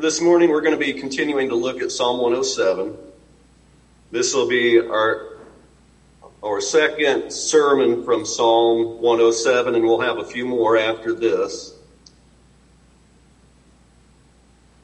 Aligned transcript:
this 0.00 0.22
morning 0.22 0.48
we're 0.48 0.62
going 0.62 0.78
to 0.78 0.82
be 0.82 0.94
continuing 0.94 1.50
to 1.50 1.54
look 1.54 1.82
at 1.82 1.92
Psalm 1.92 2.20
107. 2.20 2.96
This 4.10 4.32
will 4.34 4.48
be 4.48 4.80
our 4.80 5.36
our 6.42 6.62
second 6.62 7.30
sermon 7.30 8.02
from 8.02 8.24
Psalm 8.24 9.02
107, 9.02 9.74
and 9.74 9.84
we'll 9.84 10.00
have 10.00 10.16
a 10.16 10.24
few 10.24 10.46
more 10.46 10.78
after 10.78 11.12
this. 11.12 11.74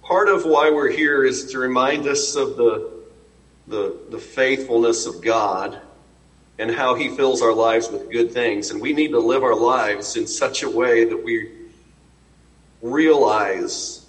Part 0.03 0.29
of 0.29 0.45
why 0.45 0.69
we're 0.69 0.91
here 0.91 1.25
is 1.25 1.51
to 1.53 1.59
remind 1.59 2.07
us 2.07 2.37
of 2.37 2.59
the, 2.59 2.91
the, 3.69 3.99
the 4.11 4.19
faithfulness 4.19 5.07
of 5.07 5.23
God 5.23 5.81
and 6.59 6.71
how 6.71 6.95
He 6.95 7.09
fills 7.09 7.41
our 7.41 7.55
lives 7.55 7.89
with 7.89 8.11
good 8.11 8.33
things. 8.33 8.71
And 8.71 8.83
we 8.83 8.93
need 8.93 9.13
to 9.13 9.19
live 9.19 9.43
our 9.43 9.57
lives 9.57 10.17
in 10.17 10.27
such 10.27 10.63
a 10.63 10.69
way 10.69 11.07
that 11.07 11.25
we 11.25 11.53
realize 12.83 14.06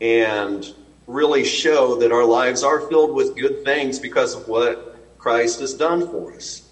and 0.00 0.74
really 1.06 1.44
show 1.44 1.96
that 1.96 2.12
our 2.12 2.24
lives 2.24 2.62
are 2.62 2.80
filled 2.88 3.14
with 3.14 3.36
good 3.36 3.64
things 3.64 3.98
because 3.98 4.34
of 4.34 4.48
what 4.48 4.96
Christ 5.18 5.60
has 5.60 5.74
done 5.74 6.08
for 6.08 6.34
us. 6.34 6.62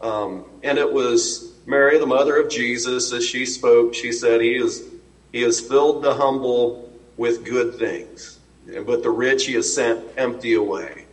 Um, 0.00 0.44
and 0.62 0.78
it 0.78 0.92
was 0.92 1.54
Mary, 1.66 1.98
the 1.98 2.06
mother 2.06 2.36
of 2.36 2.50
Jesus, 2.50 3.12
as 3.12 3.26
she 3.26 3.46
spoke, 3.46 3.94
she 3.94 4.12
said, 4.12 4.40
He 4.40 4.56
is 4.56 4.84
He 5.32 5.42
has 5.42 5.60
filled 5.60 6.02
the 6.02 6.14
humble 6.14 6.92
with 7.16 7.44
good 7.44 7.78
things, 7.78 8.38
but 8.84 9.02
the 9.02 9.10
rich 9.10 9.46
He 9.46 9.54
has 9.54 9.72
sent 9.72 10.04
empty 10.16 10.54
away. 10.54 11.05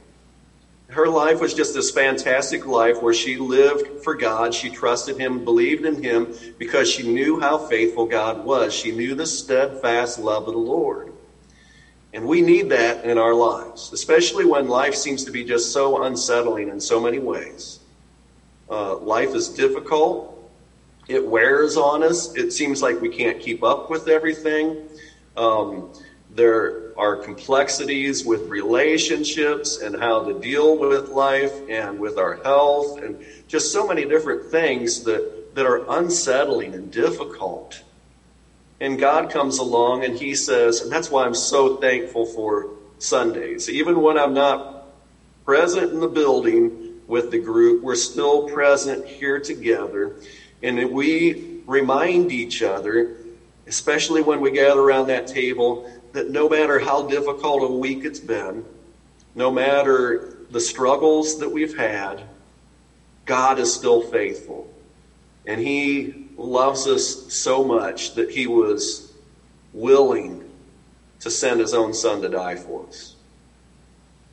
Her 0.93 1.07
life 1.07 1.41
was 1.41 1.53
just 1.53 1.73
this 1.73 1.91
fantastic 1.91 2.65
life 2.65 3.01
where 3.01 3.13
she 3.13 3.37
lived 3.37 3.87
for 4.03 4.15
God. 4.15 4.53
She 4.53 4.69
trusted 4.69 5.17
Him, 5.17 5.43
believed 5.43 5.85
in 5.85 6.01
Him 6.01 6.33
because 6.57 6.89
she 6.89 7.03
knew 7.03 7.39
how 7.39 7.57
faithful 7.57 8.05
God 8.05 8.43
was. 8.43 8.73
She 8.73 8.91
knew 8.91 9.15
the 9.15 9.25
steadfast 9.25 10.19
love 10.19 10.47
of 10.47 10.53
the 10.53 10.59
Lord. 10.59 11.13
And 12.13 12.27
we 12.27 12.41
need 12.41 12.69
that 12.69 13.03
in 13.03 13.17
our 13.17 13.33
lives, 13.33 13.91
especially 13.91 14.45
when 14.45 14.67
life 14.67 14.93
seems 14.95 15.23
to 15.25 15.31
be 15.31 15.43
just 15.43 15.71
so 15.71 16.03
unsettling 16.03 16.69
in 16.69 16.79
so 16.79 16.99
many 16.99 17.19
ways. 17.19 17.79
Uh, 18.69 18.97
life 18.97 19.33
is 19.33 19.49
difficult. 19.49 20.39
It 21.07 21.25
wears 21.25 21.75
on 21.75 22.03
us. 22.03 22.33
It 22.35 22.53
seems 22.53 22.81
like 22.81 23.01
we 23.01 23.09
can't 23.09 23.39
keep 23.39 23.63
up 23.63 23.89
with 23.89 24.07
everything. 24.07 24.77
Um, 25.35 25.89
there 26.35 26.97
are 26.97 27.15
complexities 27.15 28.25
with 28.25 28.49
relationships 28.49 29.79
and 29.81 29.95
how 29.95 30.23
to 30.23 30.39
deal 30.39 30.77
with 30.77 31.09
life 31.09 31.53
and 31.69 31.99
with 31.99 32.17
our 32.17 32.35
health 32.43 33.01
and 33.01 33.23
just 33.47 33.71
so 33.71 33.87
many 33.87 34.05
different 34.05 34.49
things 34.49 35.03
that, 35.03 35.55
that 35.55 35.65
are 35.65 35.85
unsettling 35.97 36.73
and 36.73 36.91
difficult. 36.91 37.81
And 38.79 38.99
God 38.99 39.29
comes 39.31 39.59
along 39.59 40.03
and 40.03 40.17
He 40.17 40.35
says, 40.35 40.81
and 40.81 40.91
that's 40.91 41.09
why 41.09 41.25
I'm 41.25 41.35
so 41.35 41.77
thankful 41.77 42.25
for 42.25 42.69
Sundays. 42.99 43.69
Even 43.69 44.01
when 44.01 44.17
I'm 44.17 44.33
not 44.33 44.87
present 45.45 45.91
in 45.91 45.99
the 45.99 46.07
building 46.07 47.01
with 47.07 47.31
the 47.31 47.39
group, 47.39 47.83
we're 47.83 47.95
still 47.95 48.49
present 48.49 49.05
here 49.05 49.39
together. 49.39 50.15
And 50.61 50.91
we 50.91 51.61
remind 51.65 52.31
each 52.31 52.63
other, 52.63 53.17
especially 53.67 54.21
when 54.21 54.41
we 54.41 54.51
gather 54.51 54.79
around 54.79 55.07
that 55.07 55.27
table, 55.27 55.89
that 56.13 56.29
no 56.29 56.47
matter 56.47 56.79
how 56.79 57.07
difficult 57.07 57.63
a 57.63 57.73
week 57.73 58.05
it's 58.05 58.19
been, 58.19 58.65
no 59.35 59.51
matter 59.51 60.37
the 60.49 60.59
struggles 60.59 61.39
that 61.39 61.49
we've 61.49 61.75
had, 61.75 62.23
God 63.25 63.59
is 63.59 63.73
still 63.73 64.01
faithful. 64.01 64.71
And 65.45 65.59
He 65.59 66.23
loves 66.37 66.87
us 66.87 67.33
so 67.33 67.63
much 67.63 68.15
that 68.15 68.31
he 68.31 68.47
was 68.47 69.11
willing 69.71 70.49
to 71.19 71.31
send 71.31 71.59
his 71.59 71.73
own 71.73 71.93
son 71.93 72.21
to 72.21 72.29
die 72.29 72.55
for 72.55 72.87
us. 72.87 73.15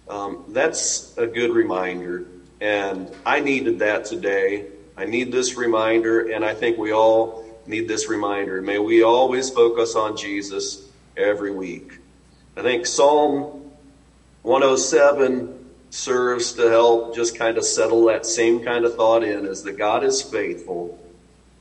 Um, 0.08 0.44
that's 0.48 1.16
a 1.16 1.26
good 1.26 1.50
reminder. 1.50 2.26
And 2.60 3.10
I 3.24 3.40
needed 3.40 3.78
that 3.78 4.04
today. 4.04 4.66
I 4.96 5.04
need 5.04 5.32
this 5.32 5.56
reminder, 5.56 6.30
and 6.30 6.44
I 6.44 6.52
think 6.52 6.76
we 6.76 6.92
all 6.92 7.44
need 7.66 7.88
this 7.88 8.08
reminder. 8.08 8.60
May 8.60 8.78
we 8.78 9.02
always 9.02 9.48
focus 9.48 9.94
on 9.94 10.16
Jesus 10.16 10.89
every 11.16 11.52
week. 11.52 11.98
I 12.56 12.62
think 12.62 12.86
Psalm 12.86 13.70
107 14.42 15.56
serves 15.90 16.52
to 16.54 16.68
help 16.70 17.14
just 17.14 17.36
kind 17.36 17.58
of 17.58 17.64
settle 17.64 18.04
that 18.06 18.24
same 18.26 18.62
kind 18.64 18.84
of 18.84 18.94
thought 18.94 19.22
in 19.22 19.46
as 19.46 19.62
that 19.64 19.76
God 19.76 20.04
is 20.04 20.22
faithful 20.22 20.98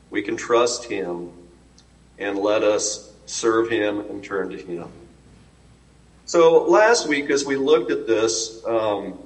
we 0.10 0.22
can 0.22 0.36
trust 0.36 0.86
Him 0.86 1.32
and 2.18 2.38
let 2.38 2.64
us 2.64 3.14
serve 3.26 3.70
Him 3.70 4.00
and 4.00 4.24
turn 4.24 4.50
to 4.50 4.58
Him. 4.58 4.90
So 6.26 6.64
last 6.64 7.08
week, 7.08 7.30
as 7.30 7.46
we 7.46 7.56
looked 7.56 7.92
at 7.92 8.06
this, 8.06 8.64
um, 8.66 9.18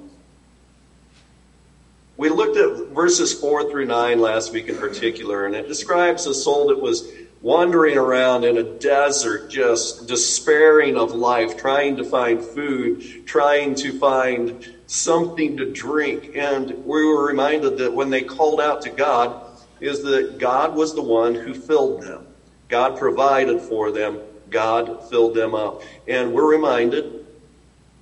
we 2.16 2.28
looked 2.28 2.56
at 2.56 2.88
verses 2.94 3.38
4 3.38 3.70
through 3.70 3.86
9 3.86 4.20
last 4.20 4.52
week 4.52 4.68
in 4.68 4.76
particular, 4.76 5.46
and 5.46 5.54
it 5.54 5.68
describes 5.68 6.26
a 6.26 6.34
soul 6.34 6.68
that 6.68 6.80
was 6.80 7.10
wandering 7.44 7.98
around 7.98 8.42
in 8.42 8.56
a 8.56 8.62
desert, 8.62 9.50
just 9.50 10.08
despairing 10.08 10.96
of 10.96 11.12
life, 11.12 11.58
trying 11.58 11.94
to 11.94 12.02
find 12.02 12.42
food, 12.42 13.26
trying 13.26 13.74
to 13.74 13.98
find 13.98 14.74
something 14.86 15.54
to 15.54 15.70
drink. 15.70 16.34
And 16.34 16.70
we 16.86 17.04
were 17.04 17.26
reminded 17.26 17.76
that 17.76 17.92
when 17.92 18.08
they 18.08 18.22
called 18.22 18.62
out 18.62 18.80
to 18.82 18.90
God, 18.90 19.42
is 19.78 20.02
that 20.04 20.38
God 20.38 20.74
was 20.74 20.94
the 20.94 21.02
one 21.02 21.34
who 21.34 21.52
filled 21.52 22.00
them. 22.00 22.26
God 22.68 22.98
provided 22.98 23.60
for 23.60 23.90
them. 23.90 24.20
God 24.48 25.10
filled 25.10 25.34
them 25.34 25.54
up. 25.54 25.82
And 26.08 26.32
we're 26.32 26.50
reminded 26.50 27.26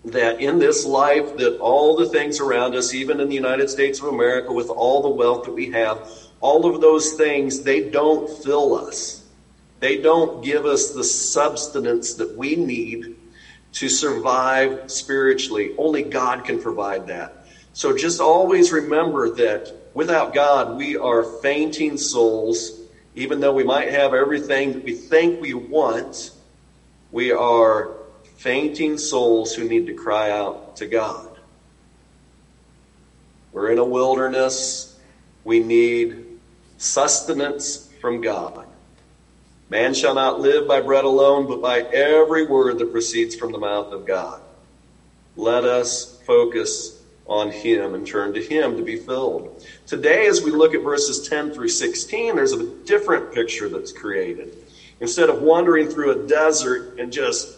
that 0.04 0.40
in 0.40 0.60
this 0.60 0.86
life 0.86 1.36
that 1.38 1.58
all 1.58 1.96
the 1.96 2.08
things 2.08 2.38
around 2.38 2.76
us, 2.76 2.94
even 2.94 3.18
in 3.18 3.28
the 3.28 3.34
United 3.34 3.68
States 3.68 3.98
of 3.98 4.06
America, 4.06 4.52
with 4.52 4.70
all 4.70 5.02
the 5.02 5.08
wealth 5.08 5.46
that 5.46 5.52
we 5.52 5.72
have, 5.72 6.08
all 6.40 6.72
of 6.72 6.80
those 6.80 7.14
things, 7.14 7.62
they 7.62 7.90
don't 7.90 8.30
fill 8.44 8.74
us. 8.74 9.21
They 9.82 9.96
don't 9.98 10.42
give 10.42 10.66
us 10.66 10.90
the 10.90 11.04
substance 11.04 12.14
that 12.14 12.34
we 12.34 12.56
need 12.56 13.10
to 13.74 13.90
survive 13.90 14.78
spiritually. 14.86 15.72
Only 15.78 16.02
God 16.02 16.44
can 16.44 16.58
provide 16.58 17.06
that. 17.08 17.32
So 17.74 17.92
just 17.92 18.20
always 18.20 18.72
remember 18.72 19.30
that 19.30 19.62
Without 19.94 20.32
God, 20.32 20.70
we 20.70 20.96
are 20.96 21.24
fainting 21.24 21.98
souls. 21.98 22.72
Even 23.14 23.40
though 23.40 23.52
we 23.52 23.64
might 23.64 23.90
have 23.90 24.14
everything 24.14 24.72
that 24.72 24.82
we 24.82 24.92
think 24.92 25.36
we 25.40 25.54
want, 25.54 26.32
we 27.10 27.32
are 27.32 27.90
fainting 28.36 28.98
souls 28.98 29.54
who 29.54 29.64
need 29.64 29.86
to 29.86 29.94
cry 29.94 30.30
out 30.30 30.58
to 30.76 30.86
God. 30.86 31.30
We're 33.52 33.70
in 33.70 33.78
a 33.78 33.86
wilderness. 33.86 34.88
We 35.44 35.60
need 35.60 36.18
sustenance 36.78 37.80
from 38.00 38.20
God. 38.20 38.61
Man 39.72 39.94
shall 39.94 40.14
not 40.14 40.38
live 40.38 40.68
by 40.68 40.82
bread 40.82 41.04
alone, 41.04 41.46
but 41.46 41.62
by 41.62 41.80
every 41.80 42.44
word 42.44 42.78
that 42.78 42.92
proceeds 42.92 43.34
from 43.34 43.52
the 43.52 43.58
mouth 43.58 43.90
of 43.90 44.06
God. 44.06 44.42
Let 45.34 45.64
us 45.64 46.20
focus 46.26 47.00
on 47.26 47.50
Him 47.50 47.94
and 47.94 48.06
turn 48.06 48.34
to 48.34 48.42
Him 48.42 48.76
to 48.76 48.82
be 48.82 48.96
filled. 48.96 49.66
Today, 49.86 50.26
as 50.26 50.42
we 50.42 50.50
look 50.50 50.74
at 50.74 50.82
verses 50.82 51.26
10 51.26 51.54
through 51.54 51.70
16, 51.70 52.36
there's 52.36 52.52
a 52.52 52.66
different 52.84 53.32
picture 53.32 53.70
that's 53.70 53.92
created. 53.92 54.62
Instead 55.00 55.30
of 55.30 55.40
wandering 55.40 55.88
through 55.88 56.10
a 56.10 56.28
desert 56.28 56.98
and 56.98 57.10
just, 57.10 57.48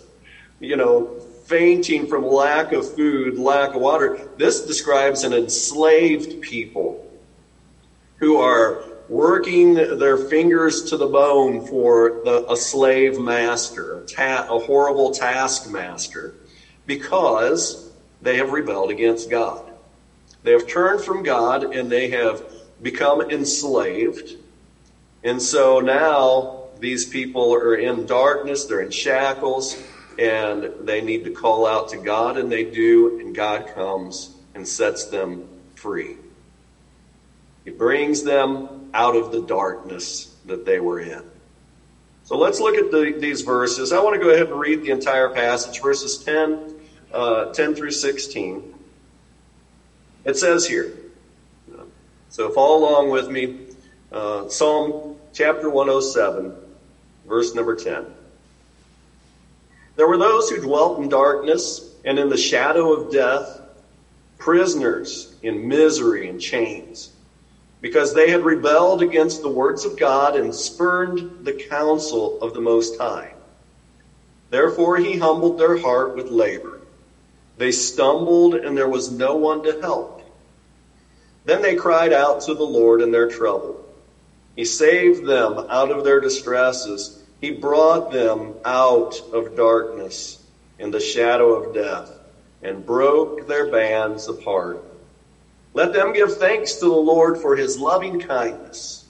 you 0.61 0.77
know, 0.77 1.19
fainting 1.47 2.07
from 2.07 2.25
lack 2.25 2.71
of 2.71 2.95
food, 2.95 3.39
lack 3.39 3.75
of 3.75 3.81
water, 3.81 4.29
this 4.37 4.61
describes 4.61 5.25
an 5.25 5.33
enslaved 5.33 6.41
people 6.43 7.11
who 8.19 8.37
are 8.37 8.85
working 9.09 9.75
their 9.75 10.17
fingers 10.17 10.85
to 10.91 10.97
the 10.97 11.07
bone 11.07 11.67
for 11.67 12.21
the, 12.25 12.51
a 12.51 12.57
slave 12.57 13.19
master, 13.19 14.01
a, 14.01 14.07
ta- 14.07 14.47
a 14.51 14.59
horrible 14.59 15.11
taskmaster, 15.11 16.35
because 16.87 17.91
they 18.23 18.37
have 18.37 18.51
rebelled 18.51 18.91
against 18.91 19.31
God. 19.31 19.73
They 20.43 20.53
have 20.53 20.67
turned 20.67 21.03
from 21.03 21.23
God 21.23 21.75
and 21.75 21.91
they 21.91 22.09
have 22.11 22.43
become 22.83 23.21
enslaved. 23.31 24.37
And 25.23 25.41
so 25.41 25.81
now 25.81 26.69
these 26.81 27.07
people 27.07 27.55
are 27.55 27.77
in 27.77 28.07
darkness, 28.07 28.65
they're 28.65 28.83
in 28.83 28.91
shackles, 28.91 29.77
and 30.19 30.71
they 30.81 31.01
need 31.01 31.25
to 31.25 31.31
call 31.31 31.67
out 31.67 31.89
to 31.91 31.97
God, 31.97 32.37
and 32.37 32.51
they 32.51 32.63
do, 32.63 33.19
and 33.21 33.35
God 33.35 33.73
comes 33.75 34.35
and 34.55 34.67
sets 34.67 35.07
them 35.07 35.49
free. 35.75 36.17
He 37.65 37.71
brings 37.71 38.23
them 38.23 38.74
out 38.95 39.17
of 39.17 39.31
the 39.31 39.43
darkness 39.43 40.35
that 40.47 40.65
they 40.65 40.81
were 40.81 41.01
in. 41.01 41.23
So 42.25 42.39
let's 42.39 42.61
look 42.61 42.77
at 42.77 42.91
the, 42.91 43.15
these 43.19 43.43
verses. 43.43 43.93
I 43.93 44.01
want 44.01 44.15
to 44.15 44.21
go 44.21 44.31
ahead 44.31 44.47
and 44.47 44.59
read 44.59 44.83
the 44.83 44.91
entire 44.91 45.29
passage, 45.29 45.83
verses 45.83 46.17
10 46.25 46.75
uh, 47.15 47.53
10 47.53 47.75
through 47.75 47.93
16. 47.93 48.75
It 50.25 50.37
says 50.37 50.67
here, 50.67 50.93
so 52.29 52.51
follow 52.51 52.79
along 52.79 53.11
with 53.11 53.31
me. 53.31 53.69
Uh, 54.11 54.49
Psalm 54.49 55.17
chapter 55.33 55.71
107, 55.71 56.53
verse 57.27 57.55
number 57.55 57.77
10. 57.77 58.07
There 59.97 60.09
were 60.09 60.19
those 60.19 60.51
who 60.51 60.61
dwelt 60.61 60.99
in 60.99 61.09
darkness 61.09 61.95
and 62.05 62.19
in 62.19 62.29
the 62.29 62.37
shadow 62.37 62.93
of 62.93 63.13
death, 63.13 63.61
prisoners 64.39 65.37
in 65.43 65.69
misery 65.69 66.29
and 66.29 66.41
chains, 66.41 67.13
because 67.85 68.15
they 68.15 68.31
had 68.31 68.43
rebelled 68.43 69.03
against 69.03 69.43
the 69.43 69.49
words 69.51 69.85
of 69.85 69.99
God 69.99 70.37
and 70.37 70.55
spurned 70.55 71.45
the 71.45 71.53
counsel 71.53 72.39
of 72.41 72.55
the 72.55 72.61
Most 72.63 72.97
High. 72.97 73.35
Therefore 74.49 74.97
he 74.97 75.19
humbled 75.19 75.59
their 75.59 75.77
heart 75.77 76.17
with 76.17 76.31
labor. 76.31 76.81
They 77.59 77.73
stumbled, 77.73 78.55
and 78.55 78.75
there 78.75 78.89
was 78.89 79.11
no 79.11 79.37
one 79.37 79.63
to 79.65 79.79
help. 79.83 80.23
Then 81.45 81.61
they 81.61 81.75
cried 81.75 82.15
out 82.15 82.41
to 82.47 82.55
the 82.55 82.65
Lord 82.65 83.03
in 83.03 83.11
their 83.11 83.29
trouble. 83.29 83.85
He 84.57 84.65
saved 84.65 85.27
them 85.27 85.67
out 85.69 85.91
of 85.91 86.05
their 86.05 86.21
distresses. 86.23 87.23
He 87.43 87.51
brought 87.51 88.11
them 88.11 88.55
out 88.65 89.21
of 89.31 89.57
darkness 89.57 90.39
and 90.79 90.95
the 90.95 91.01
shadow 91.01 91.53
of 91.53 91.75
death 91.75 92.11
and 92.63 92.87
broke 92.87 93.47
their 93.47 93.67
bands 93.67 94.27
apart. 94.27 94.83
Let 95.75 95.93
them 95.93 96.13
give 96.13 96.37
thanks 96.37 96.77
to 96.77 96.85
the 96.87 96.95
Lord 96.95 97.37
for 97.37 97.57
his 97.57 97.79
loving 97.79 98.21
kindness 98.21 99.05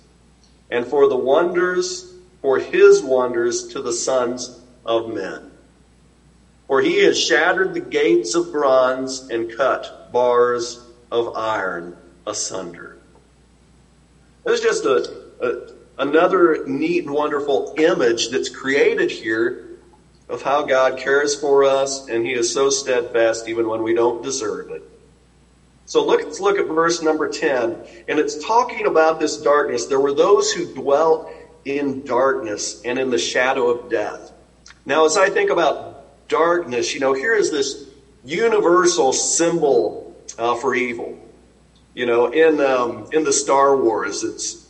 and 0.71 0.89
for 0.89 1.07
the 1.09 1.17
wonders, 1.17 2.07
for 2.41 2.59
his 2.59 3.03
wonders 3.03 3.69
to 3.69 3.83
the 3.83 3.93
sons 3.93 4.57
of 4.85 5.07
men. 5.07 5.53
For 6.67 6.81
he 6.81 7.05
has 7.05 7.21
shattered 7.21 7.75
the 7.75 7.81
gates 7.81 8.35
of 8.35 8.51
bronze 8.51 9.27
and 9.29 9.55
cut 9.55 9.91
bars 10.11 10.81
of 11.13 11.37
iron 11.37 11.97
asunder. 12.27 12.97
There's 14.45 14.61
just 14.61 14.87
a, 14.87 15.07
a, 15.41 15.53
another 15.99 16.59
neat 16.65 17.05
and 17.05 17.13
wonderful 17.13 17.75
image 17.77 18.31
that's 18.31 18.49
created 18.49 19.11
here 19.11 19.55
of 20.31 20.41
how 20.41 20.63
God 20.63 20.97
cares 20.97 21.35
for 21.35 21.65
us 21.65 22.03
and 22.09 22.25
he 22.25 22.33
is 22.33 22.51
so 22.51 22.71
steadfast 22.71 23.49
even 23.49 23.69
when 23.69 23.83
we 23.83 23.93
don't 23.93 24.23
deserve 24.23 24.71
it. 24.71 24.83
So 25.87 26.05
let's 26.05 26.41
look 26.41 26.59
at 26.59 26.67
verse 26.67 27.03
number 27.03 27.29
10. 27.29 27.77
And 28.09 28.19
it's 28.19 28.45
talking 28.45 28.87
about 28.87 29.21
this 29.21 29.37
darkness. 29.37 29.87
There 29.87 30.01
were 30.01 30.15
those 30.15 30.51
who 30.53 30.73
dwelt 30.75 31.31
in 31.65 32.05
darkness 32.05 32.83
and 32.85 32.99
in 32.99 33.11
the 33.11 33.19
shadow 33.19 33.69
of 33.69 33.91
death. 33.91 34.33
Now, 34.87 35.05
as 35.05 35.17
I 35.17 35.29
think 35.29 35.51
about 35.51 36.29
darkness, 36.29 36.95
you 36.95 37.01
know, 37.01 37.13
here 37.13 37.35
is 37.35 37.51
this 37.51 37.89
universal 38.25 39.13
symbol 39.13 40.15
uh, 40.39 40.55
for 40.57 40.75
evil. 40.75 41.19
You 41.95 42.07
know, 42.07 42.33
in 42.33 42.61
um, 42.61 43.09
in 43.13 43.23
the 43.23 43.33
Star 43.33 43.77
Wars, 43.77 44.25
it's 44.25 44.69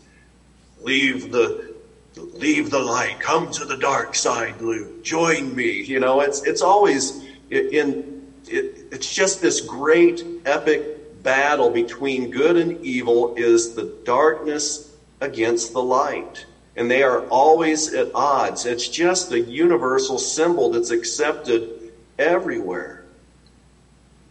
leave 0.83 1.33
the 1.33 1.75
leave 2.17 2.71
the 2.71 2.79
light, 2.79 3.19
come 3.19 3.51
to 3.53 3.65
the 3.65 3.79
dark 3.79 4.15
side, 4.15 4.61
Luke, 4.61 5.03
join 5.03 5.55
me. 5.55 5.83
You 5.83 6.01
know, 6.01 6.21
it's 6.21 6.43
it's 6.45 6.61
always 6.61 7.25
in 7.51 8.27
it, 8.47 8.89
it's 8.93 9.13
just 9.13 9.41
this 9.41 9.63
great 9.63 10.23
epic 10.45 10.94
battle 11.25 11.71
between 11.71 12.31
good 12.31 12.57
and 12.57 12.85
evil 12.85 13.35
is 13.37 13.75
the 13.75 13.85
darkness 14.05 14.97
against 15.21 15.73
the 15.73 15.83
light. 15.83 16.47
And 16.77 16.91
they 16.91 17.03
are 17.03 17.27
always 17.29 17.93
at 17.93 18.15
odds. 18.15 18.67
It's 18.67 18.87
just 18.87 19.33
a 19.33 19.41
universal 19.41 20.19
symbol 20.19 20.71
that's 20.71 20.91
accepted 20.91 21.93
everywhere. 22.19 23.05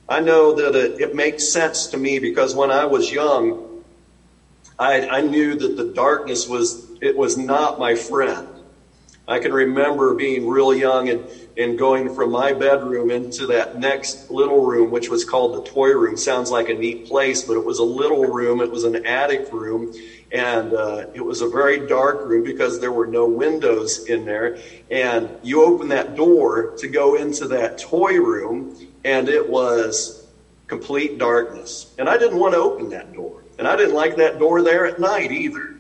I 0.08 0.20
know 0.20 0.54
that 0.54 0.76
it, 0.76 1.02
it 1.02 1.16
makes 1.16 1.52
sense 1.52 1.88
to 1.88 1.98
me 1.98 2.20
because 2.20 2.54
when 2.54 2.72
I 2.72 2.86
was 2.86 3.12
young, 3.12 3.84
I, 4.78 5.08
I 5.08 5.22
knew 5.22 5.56
that 5.56 5.76
the 5.76 5.86
darkness 5.86 6.48
was, 6.48 6.86
it 7.02 7.16
was 7.18 7.38
not 7.38 7.80
my 7.80 7.96
friend. 7.96 8.48
I 9.28 9.40
can 9.40 9.54
remember 9.54 10.14
being 10.14 10.46
real 10.46 10.74
young 10.74 11.10
and, 11.10 11.30
and 11.58 11.78
going 11.78 12.10
from 12.10 12.32
my 12.32 12.54
bedroom 12.54 13.12
into 13.12 13.48
that 13.48 13.74
next 13.74 14.30
little 14.30 14.66
room, 14.66 14.92
which 14.92 15.10
was 15.10 15.24
called 15.24 15.54
the 15.54 15.62
toy 15.62 15.90
room. 15.92 16.18
Sounds 16.18 16.52
like 16.52 16.70
a 16.70 16.74
neat 16.74 17.06
place, 17.06 17.44
but 17.44 17.56
it 17.56 17.64
was 17.64 17.80
a 17.80 17.84
little 17.84 18.26
room. 18.26 18.62
It 18.62 18.72
was 18.72 18.84
an 18.84 19.06
attic 19.06 19.52
room. 19.52 19.94
And 20.32 20.74
uh, 20.74 21.06
it 21.14 21.22
was 21.22 21.42
a 21.42 21.48
very 21.48 21.78
dark 21.80 22.26
room 22.26 22.44
because 22.44 22.80
there 22.80 22.92
were 22.92 23.06
no 23.06 23.28
windows 23.28 24.00
in 24.08 24.26
there. 24.26 24.56
And 24.90 25.32
you 25.42 25.64
open 25.64 25.90
that 25.90 26.16
door 26.16 26.70
to 26.78 26.88
go 26.88 27.16
into 27.16 27.48
that 27.50 27.78
toy 27.78 28.14
room, 28.14 28.66
and 29.04 29.30
it 29.30 29.48
was 29.48 30.14
complete 30.68 31.18
darkness. 31.18 31.88
And 32.00 32.10
I 32.10 32.18
didn't 32.18 32.40
want 32.40 32.54
to 32.56 32.60
open 32.60 32.90
that 32.90 33.14
door. 33.14 33.44
And 33.60 33.68
I 33.68 33.76
didn't 33.76 33.94
like 33.94 34.16
that 34.16 34.40
door 34.40 34.64
there 34.64 34.86
at 34.88 34.98
night 34.98 35.32
either. 35.32 35.76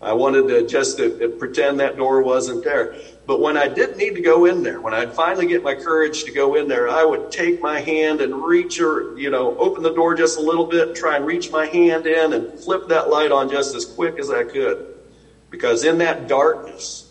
I 0.00 0.14
wanted 0.14 0.48
to 0.48 0.62
just 0.62 0.96
to, 0.96 1.10
to 1.18 1.28
pretend 1.28 1.80
that 1.80 1.96
door 1.96 2.22
wasn't 2.22 2.64
there. 2.64 2.88
But 3.24 3.40
when 3.40 3.56
I 3.56 3.68
didn't 3.68 3.98
need 3.98 4.16
to 4.16 4.20
go 4.20 4.46
in 4.46 4.62
there, 4.62 4.80
when 4.80 4.94
I'd 4.94 5.14
finally 5.14 5.46
get 5.46 5.62
my 5.62 5.74
courage 5.74 6.24
to 6.24 6.32
go 6.32 6.56
in 6.56 6.66
there, 6.66 6.88
I 6.88 7.04
would 7.04 7.30
take 7.30 7.60
my 7.60 7.80
hand 7.80 8.20
and 8.20 8.34
reach 8.34 8.80
or, 8.80 9.16
you 9.16 9.30
know, 9.30 9.56
open 9.58 9.82
the 9.84 9.94
door 9.94 10.14
just 10.14 10.36
a 10.38 10.40
little 10.40 10.64
bit 10.64 10.94
try 10.94 11.16
and 11.16 11.24
reach 11.24 11.50
my 11.50 11.66
hand 11.66 12.06
in 12.06 12.32
and 12.32 12.58
flip 12.60 12.88
that 12.88 13.08
light 13.08 13.30
on 13.30 13.48
just 13.48 13.74
as 13.74 13.84
quick 13.84 14.18
as 14.18 14.30
I 14.30 14.42
could. 14.42 14.84
Because 15.50 15.84
in 15.84 15.98
that 15.98 16.26
darkness, 16.26 17.04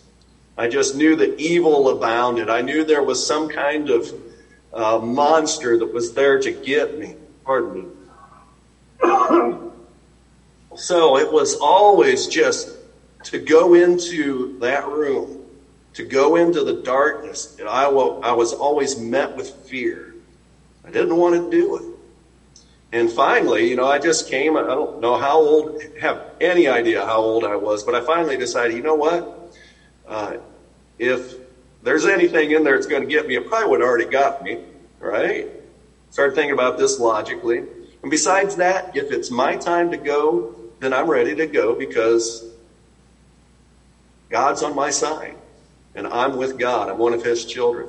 I 0.56 0.68
just 0.68 0.94
knew 0.94 1.16
that 1.16 1.38
evil 1.38 1.88
abounded. 1.88 2.50
I 2.50 2.60
knew 2.60 2.84
there 2.84 3.02
was 3.02 3.26
some 3.26 3.48
kind 3.48 3.88
of 3.88 4.12
uh, 4.72 4.98
monster 4.98 5.78
that 5.78 5.92
was 5.92 6.12
there 6.12 6.38
to 6.40 6.50
get 6.50 6.98
me. 6.98 7.16
Pardon 7.44 7.72
me. 7.74 7.86
so 10.76 11.16
it 11.18 11.32
was 11.32 11.54
always 11.54 12.26
just 12.26 12.70
to 13.24 13.38
go 13.38 13.74
into 13.74 14.58
that 14.58 14.86
room, 14.86 15.41
to 15.94 16.04
go 16.04 16.36
into 16.36 16.64
the 16.64 16.74
darkness, 16.82 17.56
and 17.58 17.68
I, 17.68 17.88
was 17.88 18.52
always 18.52 18.98
met 18.98 19.36
with 19.36 19.50
fear. 19.68 20.14
I 20.84 20.90
didn't 20.90 21.16
want 21.16 21.34
to 21.34 21.50
do 21.50 21.76
it. 21.76 21.82
And 22.92 23.10
finally, 23.10 23.70
you 23.70 23.76
know, 23.76 23.86
I 23.86 23.98
just 23.98 24.28
came, 24.28 24.56
I 24.56 24.62
don't 24.62 25.00
know 25.00 25.16
how 25.16 25.38
old, 25.38 25.82
have 26.00 26.32
any 26.40 26.68
idea 26.68 27.04
how 27.04 27.18
old 27.18 27.44
I 27.44 27.56
was, 27.56 27.84
but 27.84 27.94
I 27.94 28.02
finally 28.02 28.36
decided, 28.36 28.76
you 28.76 28.82
know 28.82 28.94
what? 28.94 29.54
Uh, 30.06 30.36
if 30.98 31.34
there's 31.82 32.06
anything 32.06 32.50
in 32.50 32.64
there 32.64 32.74
that's 32.74 32.86
going 32.86 33.02
to 33.02 33.08
get 33.08 33.26
me, 33.26 33.36
it 33.36 33.48
probably 33.48 33.70
would 33.70 33.80
have 33.80 33.88
already 33.88 34.10
got 34.10 34.42
me, 34.42 34.62
right? 35.00 35.48
Started 36.10 36.34
thinking 36.34 36.52
about 36.52 36.76
this 36.76 36.98
logically. 36.98 37.58
And 38.02 38.10
besides 38.10 38.56
that, 38.56 38.94
if 38.94 39.10
it's 39.10 39.30
my 39.30 39.56
time 39.56 39.90
to 39.90 39.96
go, 39.96 40.54
then 40.80 40.92
I'm 40.92 41.08
ready 41.08 41.34
to 41.36 41.46
go 41.46 41.74
because 41.74 42.44
God's 44.28 44.62
on 44.62 44.74
my 44.74 44.90
side, 44.90 45.36
and 45.94 46.06
I'm 46.08 46.34
with 46.34 46.56
God. 46.58 46.88
I'm 46.88 46.98
one 46.98 47.14
of 47.14 47.22
His 47.22 47.44
children. 47.44 47.88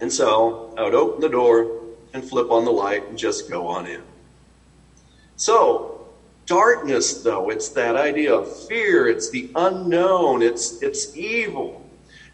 And 0.00 0.12
so 0.12 0.56
I 0.76 0.84
would 0.84 0.94
open 0.94 1.20
the 1.20 1.28
door 1.28 1.68
and 2.12 2.24
flip 2.26 2.50
on 2.50 2.64
the 2.64 2.72
light 2.72 3.04
and 3.08 3.18
just 3.18 3.48
go 3.48 3.66
on 3.68 3.86
in. 3.86 4.02
So, 5.36 5.84
darkness, 6.46 7.16
though, 7.22 7.50
it's 7.50 7.70
that 7.70 7.96
idea 7.96 8.34
of 8.34 8.48
fear, 8.48 9.08
it's 9.08 9.28
the 9.28 9.46
unknown, 9.54 10.42
it's, 10.42 10.74
it's 10.80 11.08
evil. 11.14 11.82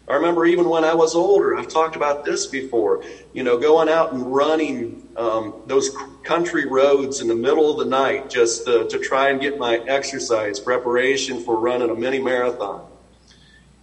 I 0.07 0.15
remember 0.15 0.45
even 0.45 0.69
when 0.69 0.83
I 0.85 0.93
was 0.93 1.15
older, 1.15 1.55
I've 1.55 1.67
talked 1.67 1.95
about 1.95 2.23
this 2.23 2.47
before, 2.47 2.99
you 3.33 3.43
know, 3.43 3.57
going 3.57 3.89
out 3.89 4.11
and 4.11 4.33
running 4.33 4.91
um, 5.17 5.55
those 5.65 5.89
country 6.23 6.65
roads 6.65 7.21
in 7.21 7.27
the 7.27 7.35
middle 7.35 7.71
of 7.71 7.77
the 7.77 7.85
night 7.85 8.27
just 8.27 8.65
to, 8.65 8.85
to 8.85 8.99
try 8.99 9.29
and 9.29 9.41
get 9.41 9.57
my 9.57 9.79
exercise 9.87 10.59
preparation 10.59 11.39
for 11.39 11.59
running 11.59 11.89
a 11.89 11.95
mini 11.95 12.19
marathon 12.19 12.83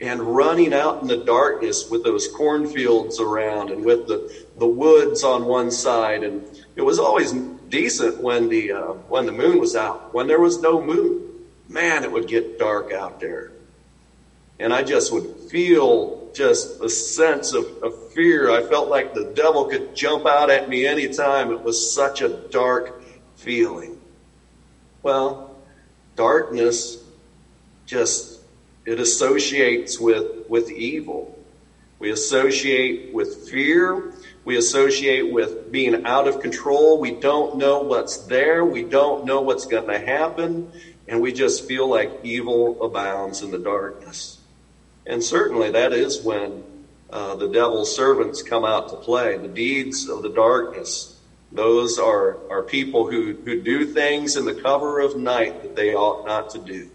and 0.02 0.21
running 0.21 0.75
out 0.75 1.00
in 1.00 1.06
the 1.06 1.25
darkness 1.25 1.88
with 1.88 2.02
those 2.02 2.26
cornfields 2.26 3.21
around 3.21 3.71
and 3.71 3.85
with 3.85 4.09
the, 4.09 4.44
the 4.59 4.66
woods 4.66 5.23
on 5.23 5.44
one 5.44 5.71
side. 5.71 6.25
And 6.25 6.44
it 6.75 6.82
was 6.82 6.99
always 6.99 7.32
decent 7.68 8.21
when 8.21 8.49
the, 8.49 8.73
uh, 8.73 8.92
when 9.09 9.26
the 9.26 9.32
moon 9.32 9.61
was 9.61 9.76
out. 9.76 10.12
When 10.12 10.26
there 10.26 10.40
was 10.40 10.61
no 10.61 10.82
moon, 10.82 11.23
man, 11.68 12.02
it 12.02 12.11
would 12.11 12.26
get 12.26 12.59
dark 12.59 12.92
out 12.92 13.21
there. 13.21 13.52
And 14.59 14.75
I 14.75 14.82
just 14.82 15.12
would 15.12 15.26
feel 15.49 16.30
just 16.35 16.80
a 16.80 16.88
sense 16.88 17.52
of, 17.52 17.64
of 17.85 18.12
fear. 18.12 18.50
I 18.50 18.62
felt 18.62 18.88
like 18.88 19.14
the 19.14 19.32
devil 19.37 19.66
could 19.66 19.94
jump 19.94 20.26
out 20.26 20.50
at 20.50 20.68
me 20.68 20.85
anytime. 20.85 21.52
It 21.52 21.62
was 21.62 21.94
such 21.94 22.23
a 22.23 22.28
dark 22.28 23.04
feeling. 23.37 24.00
Well, 25.04 25.56
darkness 26.16 26.99
just 27.87 28.31
it 28.84 28.98
associates 28.98 29.98
with, 29.98 30.48
with 30.48 30.70
evil. 30.70 31.38
We 31.98 32.10
associate 32.10 33.14
with 33.14 33.48
fear. 33.48 34.12
We 34.44 34.56
associate 34.56 35.32
with 35.32 35.70
being 35.70 36.04
out 36.04 36.26
of 36.26 36.40
control. 36.40 36.98
We 36.98 37.12
don't 37.12 37.58
know 37.58 37.80
what's 37.82 38.16
there. 38.26 38.64
We 38.64 38.82
don't 38.82 39.24
know 39.24 39.40
what's 39.40 39.66
going 39.66 39.86
to 39.86 39.98
happen. 40.00 40.72
And 41.06 41.20
we 41.20 41.32
just 41.32 41.66
feel 41.66 41.88
like 41.88 42.10
evil 42.24 42.82
abounds 42.84 43.42
in 43.42 43.52
the 43.52 43.58
darkness. 43.58 44.38
And 45.06 45.22
certainly 45.22 45.70
that 45.70 45.92
is 45.92 46.22
when 46.22 46.64
uh, 47.10 47.36
the 47.36 47.48
devil's 47.48 47.94
servants 47.94 48.42
come 48.42 48.64
out 48.64 48.88
to 48.88 48.96
play. 48.96 49.36
The 49.36 49.48
deeds 49.48 50.08
of 50.08 50.22
the 50.22 50.30
darkness. 50.30 51.16
Those 51.52 51.98
are, 51.98 52.38
are 52.50 52.62
people 52.62 53.08
who, 53.08 53.34
who 53.44 53.60
do 53.60 53.84
things 53.84 54.36
in 54.36 54.44
the 54.44 54.54
cover 54.54 55.00
of 55.00 55.16
night 55.16 55.62
that 55.62 55.76
they 55.76 55.94
ought 55.94 56.26
not 56.26 56.50
to 56.50 56.58
do. 56.58 56.90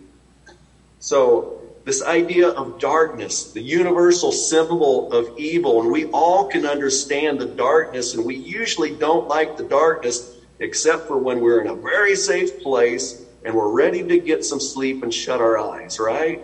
So 0.99 1.56
this 1.87 2.03
idea 2.03 2.49
of 2.49 2.77
darkness, 2.77 3.45
the 3.53 3.61
universal 3.61 4.33
symbol 4.33 5.07
of 5.09 5.29
evil, 5.37 5.81
and 5.81 5.89
we 5.89 6.03
all 6.07 6.43
can 6.43 6.65
understand 6.65 7.39
the 7.39 7.45
darkness, 7.45 8.13
and 8.13 8.25
we 8.25 8.35
usually 8.35 8.91
don't 8.91 9.25
like 9.29 9.55
the 9.55 9.63
darkness 9.63 10.25
except 10.59 11.07
for 11.07 11.17
when 11.17 11.39
we're 11.39 11.61
in 11.61 11.67
a 11.67 11.73
very 11.73 12.13
safe 12.13 12.59
place 12.59 13.15
and 13.45 13.55
we're 13.55 13.69
ready 13.69 14.03
to 14.03 14.17
get 14.17 14.43
some 14.43 14.59
sleep 14.59 15.01
and 15.01 15.13
shut 15.13 15.39
our 15.39 15.57
eyes, 15.57 15.97
right? 15.97 16.41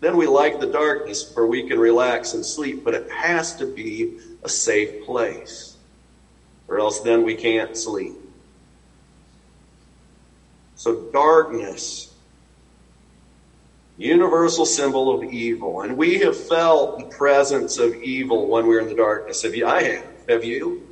Then 0.00 0.14
we 0.14 0.26
like 0.26 0.58
the 0.58 0.66
darkness 0.66 1.26
where 1.32 1.46
we 1.46 1.62
can 1.62 1.78
relax 1.78 2.34
and 2.34 2.44
sleep, 2.44 2.80
but 2.84 2.92
it 2.92 3.06
has 3.08 3.54
to 3.54 3.64
be 3.64 4.10
a 4.42 4.48
safe 4.50 5.00
place, 5.00 5.78
or 6.68 6.78
else 6.78 7.00
then 7.00 7.22
we 7.22 7.34
can't 7.34 7.74
sleep. 7.74 8.14
So, 10.74 10.92
darkness, 11.14 12.11
universal 14.02 14.66
symbol 14.66 15.14
of 15.14 15.22
evil. 15.24 15.82
And 15.82 15.96
we 15.96 16.18
have 16.18 16.36
felt 16.36 16.98
the 16.98 17.04
presence 17.04 17.78
of 17.78 17.94
evil 17.94 18.48
when 18.48 18.66
we're 18.66 18.80
in 18.80 18.88
the 18.88 18.94
darkness. 18.94 19.42
Have 19.42 19.54
you? 19.54 19.66
I 19.66 19.82
have. 19.82 20.06
Have 20.28 20.44
you? 20.44 20.88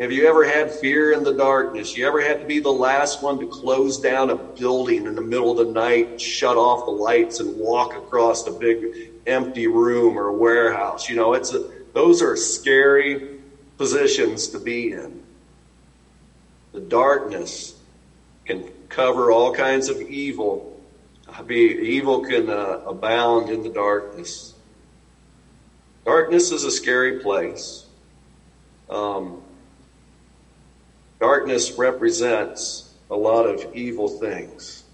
Have 0.00 0.10
you 0.10 0.26
ever 0.26 0.44
had 0.44 0.72
fear 0.72 1.12
in 1.12 1.22
the 1.22 1.32
darkness? 1.32 1.96
You 1.96 2.06
ever 2.08 2.20
had 2.20 2.40
to 2.40 2.46
be 2.46 2.58
the 2.58 2.72
last 2.72 3.22
one 3.22 3.38
to 3.38 3.46
close 3.46 4.00
down 4.00 4.30
a 4.30 4.34
building 4.34 5.06
in 5.06 5.14
the 5.14 5.22
middle 5.22 5.52
of 5.52 5.64
the 5.64 5.72
night, 5.72 6.20
shut 6.20 6.56
off 6.56 6.84
the 6.84 6.90
lights, 6.90 7.38
and 7.38 7.56
walk 7.56 7.94
across 7.94 8.44
a 8.48 8.50
big 8.50 9.12
empty 9.26 9.68
room 9.68 10.18
or 10.18 10.32
warehouse? 10.32 11.08
You 11.08 11.14
know, 11.14 11.34
it's 11.34 11.54
a, 11.54 11.70
those 11.92 12.22
are 12.22 12.34
scary 12.36 13.38
positions 13.78 14.48
to 14.48 14.58
be 14.58 14.90
in. 14.90 15.22
The 16.72 16.80
darkness 16.80 17.74
can 18.44 18.68
cover 18.88 19.30
all 19.30 19.54
kinds 19.54 19.88
of 19.88 20.00
evil. 20.00 20.73
Be, 21.42 21.56
evil 21.56 22.24
can 22.24 22.48
uh, 22.48 22.82
abound 22.86 23.50
in 23.50 23.62
the 23.62 23.68
darkness. 23.68 24.54
Darkness 26.04 26.52
is 26.52 26.64
a 26.64 26.70
scary 26.70 27.20
place. 27.20 27.86
Um, 28.88 29.42
Darkness 31.24 31.72
represents 31.78 32.92
a 33.10 33.16
lot 33.16 33.46
of 33.46 33.74
evil 33.74 34.08
things. 34.08 34.84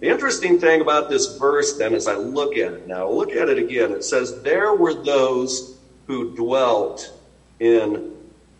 The 0.00 0.08
interesting 0.08 0.60
thing 0.60 0.80
about 0.80 1.10
this 1.10 1.36
verse, 1.38 1.76
then, 1.76 1.94
as 1.94 2.06
I 2.06 2.14
look 2.14 2.56
at 2.56 2.72
it 2.72 2.86
now, 2.86 3.10
look 3.10 3.32
at 3.32 3.48
it 3.48 3.58
again. 3.58 3.90
It 3.90 4.04
says, 4.04 4.42
There 4.42 4.74
were 4.74 4.94
those 4.94 5.76
who 6.06 6.36
dwelt 6.36 7.12
in 7.58 8.14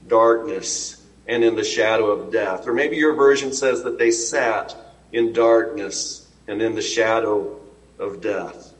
darkness 0.09 1.01
and 1.29 1.45
in 1.45 1.55
the 1.55 1.63
shadow 1.63 2.07
of 2.07 2.33
death. 2.33 2.67
Or 2.67 2.73
maybe 2.73 2.97
your 2.97 3.15
version 3.15 3.53
says 3.53 3.85
that 3.85 3.99
they 3.99 4.11
sat 4.11 4.75
in 5.13 5.33
darkness 5.33 6.27
and 6.49 6.61
in 6.61 6.75
the 6.75 6.83
shadow 6.83 7.61
of 7.99 8.21
death. 8.21 8.73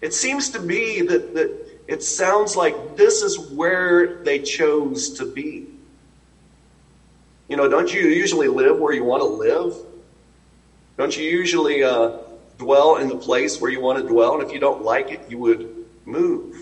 It 0.00 0.14
seems 0.14 0.50
to 0.50 0.60
me 0.60 1.02
that, 1.02 1.34
that 1.34 1.82
it 1.88 2.02
sounds 2.02 2.56
like 2.56 2.96
this 2.96 3.22
is 3.22 3.38
where 3.38 4.22
they 4.24 4.38
chose 4.38 5.10
to 5.10 5.24
be. 5.26 5.66
You 7.48 7.56
know, 7.56 7.68
don't 7.68 7.92
you 7.92 8.02
usually 8.08 8.48
live 8.48 8.78
where 8.78 8.92
you 8.92 9.04
want 9.04 9.20
to 9.20 9.26
live? 9.26 9.74
Don't 10.96 11.16
you 11.16 11.24
usually 11.24 11.82
uh, 11.82 12.10
dwell 12.58 12.96
in 12.96 13.08
the 13.08 13.16
place 13.16 13.60
where 13.60 13.70
you 13.70 13.80
want 13.80 13.98
to 13.98 14.04
dwell? 14.04 14.34
And 14.34 14.42
if 14.42 14.52
you 14.52 14.58
don't 14.58 14.82
like 14.82 15.10
it, 15.10 15.20
you 15.28 15.38
would 15.38 15.86
move. 16.04 16.54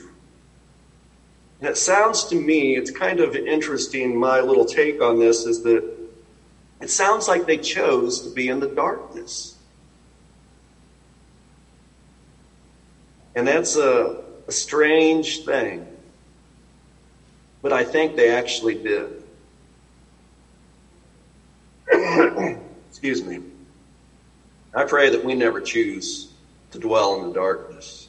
And 1.60 1.68
it 1.68 1.76
sounds 1.76 2.24
to 2.24 2.34
me, 2.34 2.76
it's 2.76 2.90
kind 2.90 3.20
of 3.20 3.34
interesting, 3.34 4.18
my 4.18 4.40
little 4.40 4.64
take 4.64 5.00
on 5.00 5.18
this 5.18 5.46
is 5.46 5.62
that 5.62 5.82
it 6.80 6.90
sounds 6.90 7.28
like 7.28 7.46
they 7.46 7.56
chose 7.56 8.20
to 8.22 8.30
be 8.30 8.48
in 8.48 8.60
the 8.60 8.66
darkness. 8.66 9.53
And 13.34 13.46
that's 13.46 13.76
a, 13.76 14.24
a 14.46 14.52
strange 14.52 15.44
thing. 15.44 15.86
But 17.62 17.72
I 17.72 17.84
think 17.84 18.16
they 18.16 18.30
actually 18.30 18.74
did. 18.74 19.24
Excuse 22.90 23.22
me. 23.22 23.40
I 24.74 24.84
pray 24.84 25.08
that 25.10 25.24
we 25.24 25.34
never 25.34 25.60
choose 25.60 26.28
to 26.72 26.78
dwell 26.78 27.14
in 27.14 27.28
the 27.28 27.34
darkness. 27.34 28.08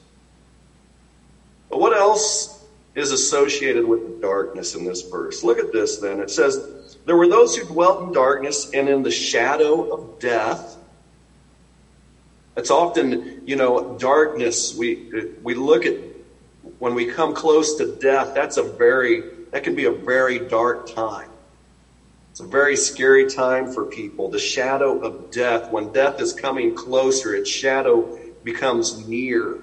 But 1.70 1.80
what 1.80 1.94
else 1.94 2.66
is 2.96 3.12
associated 3.12 3.86
with 3.86 4.04
the 4.04 4.22
darkness 4.22 4.76
in 4.76 4.86
this 4.86 5.02
verse? 5.02 5.44
Look 5.44 5.60
at 5.60 5.72
this 5.72 5.98
then. 5.98 6.20
It 6.20 6.32
says, 6.32 6.98
There 7.06 7.16
were 7.16 7.28
those 7.28 7.56
who 7.56 7.66
dwelt 7.66 8.02
in 8.02 8.14
darkness 8.14 8.70
and 8.74 8.90
in 8.90 9.04
the 9.04 9.12
shadow 9.12 9.84
of 9.94 10.20
death. 10.20 10.78
It's 12.58 12.72
often, 12.72 13.44
you 13.46 13.56
know, 13.56 13.98
darkness. 13.98 14.76
We 14.76 15.32
we 15.44 15.56
look 15.56 15.86
at 15.86 15.96
when 16.80 16.96
we 16.96 17.06
come 17.06 17.34
close 17.34 17.76
to 17.76 17.96
death, 17.96 18.34
that's 18.34 18.58
a 18.58 18.64
very 18.64 19.24
that 19.52 19.64
can 19.64 19.76
be 19.76 19.86
a 19.86 19.92
very 19.92 20.40
dark 20.40 20.94
time. 20.94 21.30
It's 22.32 22.40
a 22.40 22.48
very 22.48 22.76
scary 22.76 23.30
time 23.30 23.72
for 23.72 23.86
people. 23.86 24.30
The 24.30 24.40
shadow 24.40 25.00
of 25.00 25.32
death. 25.32 25.72
When 25.72 25.92
death 25.94 26.20
is 26.20 26.34
coming 26.34 26.76
closer, 26.76 27.34
its 27.36 27.50
shadow 27.50 28.20
becomes 28.44 29.08
near. 29.08 29.60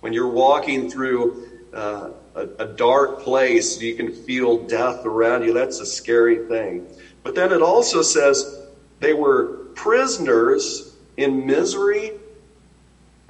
When 0.00 0.12
you're 0.12 0.28
walking 0.30 0.90
through 0.90 1.48
uh, 1.72 2.10
a, 2.34 2.40
a 2.58 2.66
dark 2.66 3.22
place, 3.22 3.80
you 3.80 3.94
can 3.94 4.12
feel 4.12 4.66
death 4.66 5.04
around 5.04 5.44
you. 5.44 5.52
That's 5.52 5.80
a 5.80 5.86
scary 5.86 6.46
thing. 6.48 6.86
But 7.22 7.34
then 7.34 7.52
it 7.52 7.62
also 7.62 8.02
says 8.02 8.66
they 9.00 9.12
were 9.12 9.68
prisoners 9.74 10.94
in 11.16 11.46
misery 11.46 12.12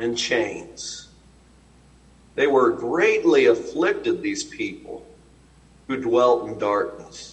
and 0.02 0.16
chains. 0.16 1.08
They 2.34 2.46
were 2.46 2.70
greatly 2.70 3.46
afflicted, 3.46 4.22
these 4.22 4.44
people 4.44 5.06
who 5.86 6.00
dwelt 6.00 6.48
in 6.48 6.58
darkness 6.58 7.32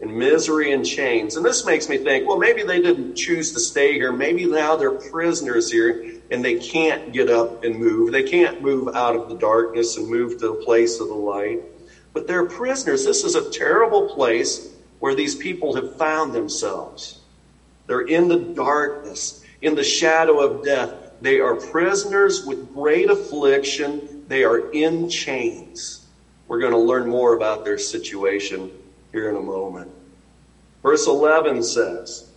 in 0.00 0.18
misery 0.18 0.72
and 0.72 0.84
chains. 0.84 1.36
And 1.36 1.44
this 1.44 1.64
makes 1.64 1.88
me 1.88 1.98
think, 1.98 2.26
well, 2.26 2.36
maybe 2.36 2.62
they 2.62 2.80
didn't 2.80 3.14
choose 3.14 3.52
to 3.52 3.60
stay 3.60 3.94
here. 3.94 4.12
Maybe 4.12 4.44
now 4.44 4.76
they're 4.76 4.90
prisoners 4.90 5.70
here 5.70 6.20
and 6.30 6.44
they 6.44 6.58
can't 6.58 7.12
get 7.12 7.30
up 7.30 7.64
and 7.64 7.78
move. 7.78 8.12
They 8.12 8.22
can't 8.22 8.60
move 8.60 8.94
out 8.94 9.16
of 9.16 9.28
the 9.28 9.36
darkness 9.36 9.96
and 9.96 10.08
move 10.08 10.38
to 10.40 10.48
the 10.48 10.54
place 10.64 11.00
of 11.00 11.08
the 11.08 11.14
light. 11.14 11.62
But 12.12 12.26
they're 12.26 12.46
prisoners. 12.46 13.04
This 13.04 13.24
is 13.24 13.34
a 13.34 13.50
terrible 13.50 14.14
place 14.14 14.74
where 15.00 15.14
these 15.14 15.34
people 15.34 15.74
have 15.74 15.96
found 15.96 16.32
themselves. 16.32 17.20
They're 17.86 18.06
in 18.06 18.28
the 18.28 18.38
darkness, 18.38 19.44
in 19.62 19.74
the 19.74 19.84
shadow 19.84 20.40
of 20.40 20.64
death. 20.64 21.03
They 21.24 21.40
are 21.40 21.56
prisoners 21.56 22.44
with 22.44 22.74
great 22.74 23.08
affliction. 23.08 24.26
They 24.28 24.44
are 24.44 24.70
in 24.72 25.08
chains. 25.08 26.04
We're 26.48 26.58
going 26.58 26.74
to 26.74 26.78
learn 26.78 27.08
more 27.08 27.34
about 27.34 27.64
their 27.64 27.78
situation 27.78 28.70
here 29.10 29.30
in 29.30 29.36
a 29.36 29.40
moment. 29.40 29.90
Verse 30.82 31.06
11 31.06 31.62
says, 31.62 32.28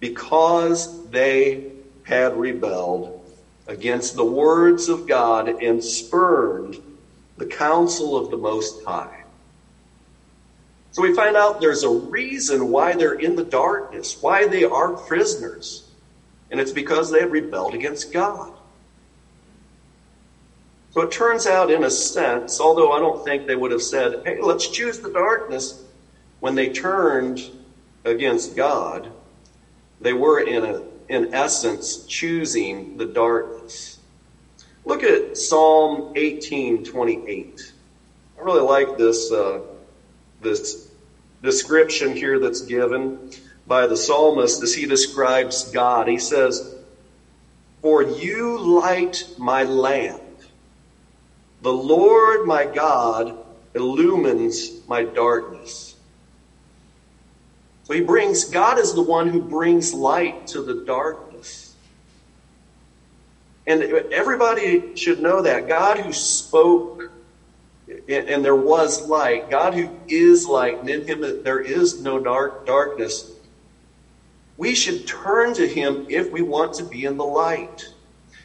Because 0.00 1.06
they 1.10 1.72
had 2.04 2.34
rebelled 2.38 3.22
against 3.66 4.16
the 4.16 4.24
words 4.24 4.88
of 4.88 5.06
God 5.06 5.48
and 5.50 5.84
spurned 5.84 6.78
the 7.36 7.44
counsel 7.44 8.16
of 8.16 8.30
the 8.30 8.38
Most 8.38 8.82
High. 8.86 9.24
So 10.92 11.02
we 11.02 11.14
find 11.14 11.36
out 11.36 11.60
there's 11.60 11.82
a 11.82 11.90
reason 11.90 12.70
why 12.70 12.94
they're 12.94 13.20
in 13.20 13.36
the 13.36 13.44
darkness, 13.44 14.16
why 14.22 14.46
they 14.46 14.64
are 14.64 14.94
prisoners. 14.94 15.90
And 16.50 16.60
it's 16.60 16.72
because 16.72 17.10
they 17.10 17.20
have 17.20 17.32
rebelled 17.32 17.74
against 17.74 18.12
God. 18.12 18.52
So 20.94 21.00
it 21.00 21.10
turns 21.10 21.48
out, 21.48 21.72
in 21.72 21.82
a 21.82 21.90
sense, 21.90 22.60
although 22.60 22.92
I 22.92 23.00
don't 23.00 23.24
think 23.24 23.48
they 23.48 23.56
would 23.56 23.72
have 23.72 23.82
said, 23.82 24.22
hey, 24.24 24.40
let's 24.40 24.68
choose 24.68 25.00
the 25.00 25.10
darkness, 25.10 25.82
when 26.38 26.54
they 26.54 26.68
turned 26.68 27.42
against 28.04 28.54
God, 28.54 29.10
they 30.00 30.12
were, 30.12 30.40
in, 30.40 30.64
a, 30.64 30.82
in 31.08 31.34
essence, 31.34 32.04
choosing 32.06 32.96
the 32.96 33.06
darkness. 33.06 33.98
Look 34.84 35.02
at 35.02 35.36
Psalm 35.36 36.12
18 36.14 36.84
28. 36.84 37.72
I 38.38 38.42
really 38.42 38.60
like 38.60 38.96
this, 38.96 39.32
uh, 39.32 39.62
this 40.40 40.88
description 41.42 42.14
here 42.14 42.38
that's 42.38 42.60
given 42.60 43.32
by 43.66 43.86
the 43.86 43.96
psalmist 43.96 44.62
as 44.62 44.74
he 44.74 44.86
describes 44.86 45.64
God. 45.64 46.08
He 46.08 46.18
says, 46.18 46.64
For 47.82 48.02
you 48.02 48.58
light 48.58 49.16
my 49.36 49.64
lamp. 49.64 50.22
The 51.60 51.72
Lord 51.74 52.44
my 52.44 52.66
God 52.66 53.34
illumines 53.74 54.72
my 54.86 55.04
darkness. 55.04 55.96
So 57.84 57.94
he 57.94 58.00
brings, 58.00 58.44
God 58.44 58.78
is 58.78 58.92
the 58.94 59.02
one 59.02 59.28
who 59.28 59.40
brings 59.40 59.92
light 59.94 60.38
to 60.48 60.62
the 60.62 60.74
darkness. 60.74 61.76
And 63.66 63.82
everybody 64.10 64.84
should 64.94 65.20
know 65.20 65.42
that. 65.42 65.66
God 65.66 65.98
who 65.98 66.12
spoke 66.12 66.84
and 68.08 68.44
there 68.44 68.56
was 68.56 69.00
light, 69.00 69.48
God 69.48 69.74
who 69.74 69.90
is 70.08 70.46
light, 70.46 70.80
and 70.80 70.88
in 70.90 71.02
him 71.02 71.24
there 71.42 71.60
is 71.60 71.98
no 71.98 72.18
dark 72.18 72.54
darkness. 72.66 73.26
We 74.56 74.74
should 74.74 75.06
turn 75.06 75.54
to 75.54 75.66
him 75.66 76.06
if 76.08 76.30
we 76.30 76.42
want 76.42 76.74
to 76.74 76.84
be 76.84 77.04
in 77.04 77.16
the 77.16 77.24
light. 77.24 77.88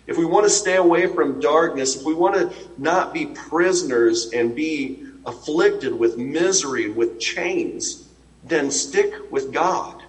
if 0.08 0.18
we 0.18 0.26
want 0.26 0.44
to 0.44 0.50
stay 0.50 0.76
away 0.76 1.06
from 1.06 1.40
darkness, 1.40 1.96
if 1.96 2.04
we 2.04 2.16
want 2.16 2.34
to 2.34 2.52
not 2.80 3.14
be 3.14 3.28
prisoners 3.28 4.32
and 4.34 4.56
be 4.56 5.06
afflicted 5.24 5.94
with 5.94 6.18
misery, 6.18 6.90
with 6.90 7.20
chains, 7.20 8.10
then 8.44 8.72
stick 8.72 9.14
with 9.32 9.54
God. 9.54 10.02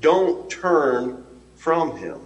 Don't 0.00 0.50
turn 0.50 1.24
from 1.54 1.96
Him. 1.96 2.18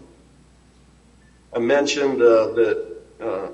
I 1.55 1.59
mentioned 1.59 2.23
uh, 2.23 2.53
that 2.53 2.97
uh, 3.21 3.49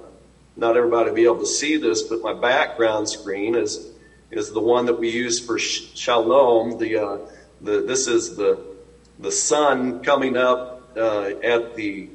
not 0.57 0.77
everybody 0.77 1.11
will 1.11 1.17
be 1.17 1.25
able 1.25 1.41
to 1.41 1.47
see 1.47 1.77
this, 1.77 2.03
but 2.03 2.23
my 2.23 2.33
background 2.33 3.09
screen 3.09 3.57
is 3.57 3.91
is 4.31 4.53
the 4.53 4.61
one 4.61 4.87
that 4.87 4.99
we 4.99 5.11
use 5.11 5.39
for 5.45 5.59
shalom. 5.59 6.79
The, 6.79 6.97
uh, 6.97 7.19
the 7.61 7.83
this 7.83 8.07
is 8.07 8.37
the 8.37 8.74
the 9.19 9.33
sun 9.33 9.95
coming 10.03 10.37
up 10.37 10.63
uh, 10.97 11.31
at 11.43 11.75
the 11.75 12.11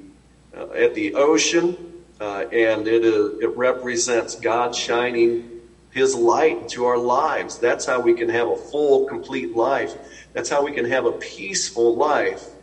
uh, 0.55 0.69
at 0.71 0.93
the 0.93 1.13
ocean, 1.13 1.77
uh, 2.19 2.45
and 2.51 2.87
it 2.87 3.03
is 3.03 3.31
it 3.39 3.55
represents 3.55 4.35
God 4.35 4.75
shining 4.75 5.43
His 5.91 6.15
light 6.15 6.59
into 6.61 6.85
our 6.85 6.97
lives. 6.97 7.57
That's 7.59 7.85
how 7.85 7.99
we 7.99 8.13
can 8.13 8.29
have 8.29 8.49
a 8.49 8.55
full, 8.55 9.01
complete 9.01 9.53
life. 9.53 9.95
That's 10.33 10.49
how 10.49 10.63
we 10.63 10.71
can 10.71 10.85
have 10.85 11.05
a 11.05 11.13
peaceful 11.13 11.95
life. 11.95 12.55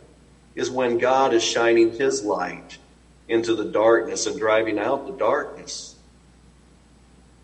Is 0.55 0.71
when 0.71 0.97
God 0.97 1.33
is 1.33 1.43
shining 1.43 1.93
His 1.97 2.23
light 2.23 2.79
into 3.27 3.55
the 3.55 3.65
darkness 3.65 4.25
and 4.25 4.37
driving 4.37 4.79
out 4.79 5.05
the 5.05 5.11
darkness. 5.11 5.95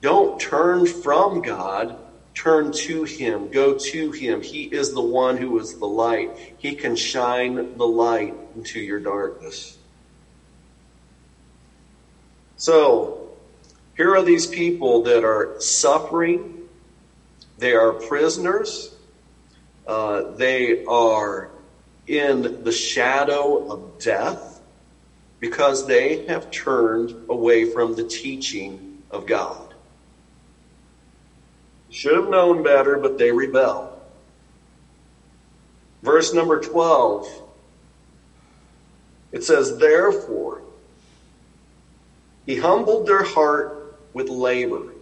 Don't 0.01 0.38
turn 0.39 0.85
from 0.85 1.41
God, 1.41 1.95
turn 2.33 2.71
to 2.71 3.03
Him, 3.03 3.49
go 3.49 3.77
to 3.77 4.11
Him. 4.11 4.41
He 4.41 4.63
is 4.63 4.93
the 4.93 5.01
one 5.01 5.37
who 5.37 5.59
is 5.59 5.77
the 5.77 5.85
light. 5.85 6.31
He 6.57 6.75
can 6.75 6.95
shine 6.95 7.77
the 7.77 7.85
light 7.85 8.35
into 8.55 8.79
your 8.79 8.99
darkness. 8.99 9.77
So, 12.57 13.29
here 13.95 14.15
are 14.15 14.23
these 14.23 14.47
people 14.47 15.03
that 15.03 15.23
are 15.23 15.59
suffering, 15.59 16.67
they 17.57 17.73
are 17.73 17.93
prisoners, 17.93 18.95
uh, 19.85 20.23
they 20.35 20.83
are 20.85 21.49
in 22.07 22.63
the 22.63 22.71
shadow 22.71 23.71
of 23.71 23.99
death 23.99 24.61
because 25.39 25.85
they 25.85 26.25
have 26.25 26.49
turned 26.51 27.13
away 27.29 27.65
from 27.65 27.95
the 27.95 28.03
teaching 28.03 29.03
of 29.11 29.25
God. 29.25 29.72
Should 31.93 32.15
have 32.15 32.29
known 32.29 32.63
better, 32.63 32.97
but 32.97 33.17
they 33.19 33.31
rebel. 33.31 34.01
Verse 36.01 36.33
number 36.33 36.59
12, 36.59 37.43
it 39.31 39.43
says, 39.43 39.77
Therefore, 39.77 40.63
he 42.45 42.57
humbled 42.57 43.05
their 43.05 43.23
heart 43.23 43.95
with 44.13 44.27
labor. 44.27 44.93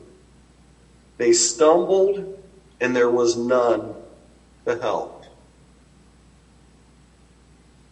They 1.17 1.31
stumbled, 1.31 2.39
and 2.79 2.95
there 2.95 3.09
was 3.09 3.37
none 3.37 3.95
to 4.65 4.77
help. 4.79 5.25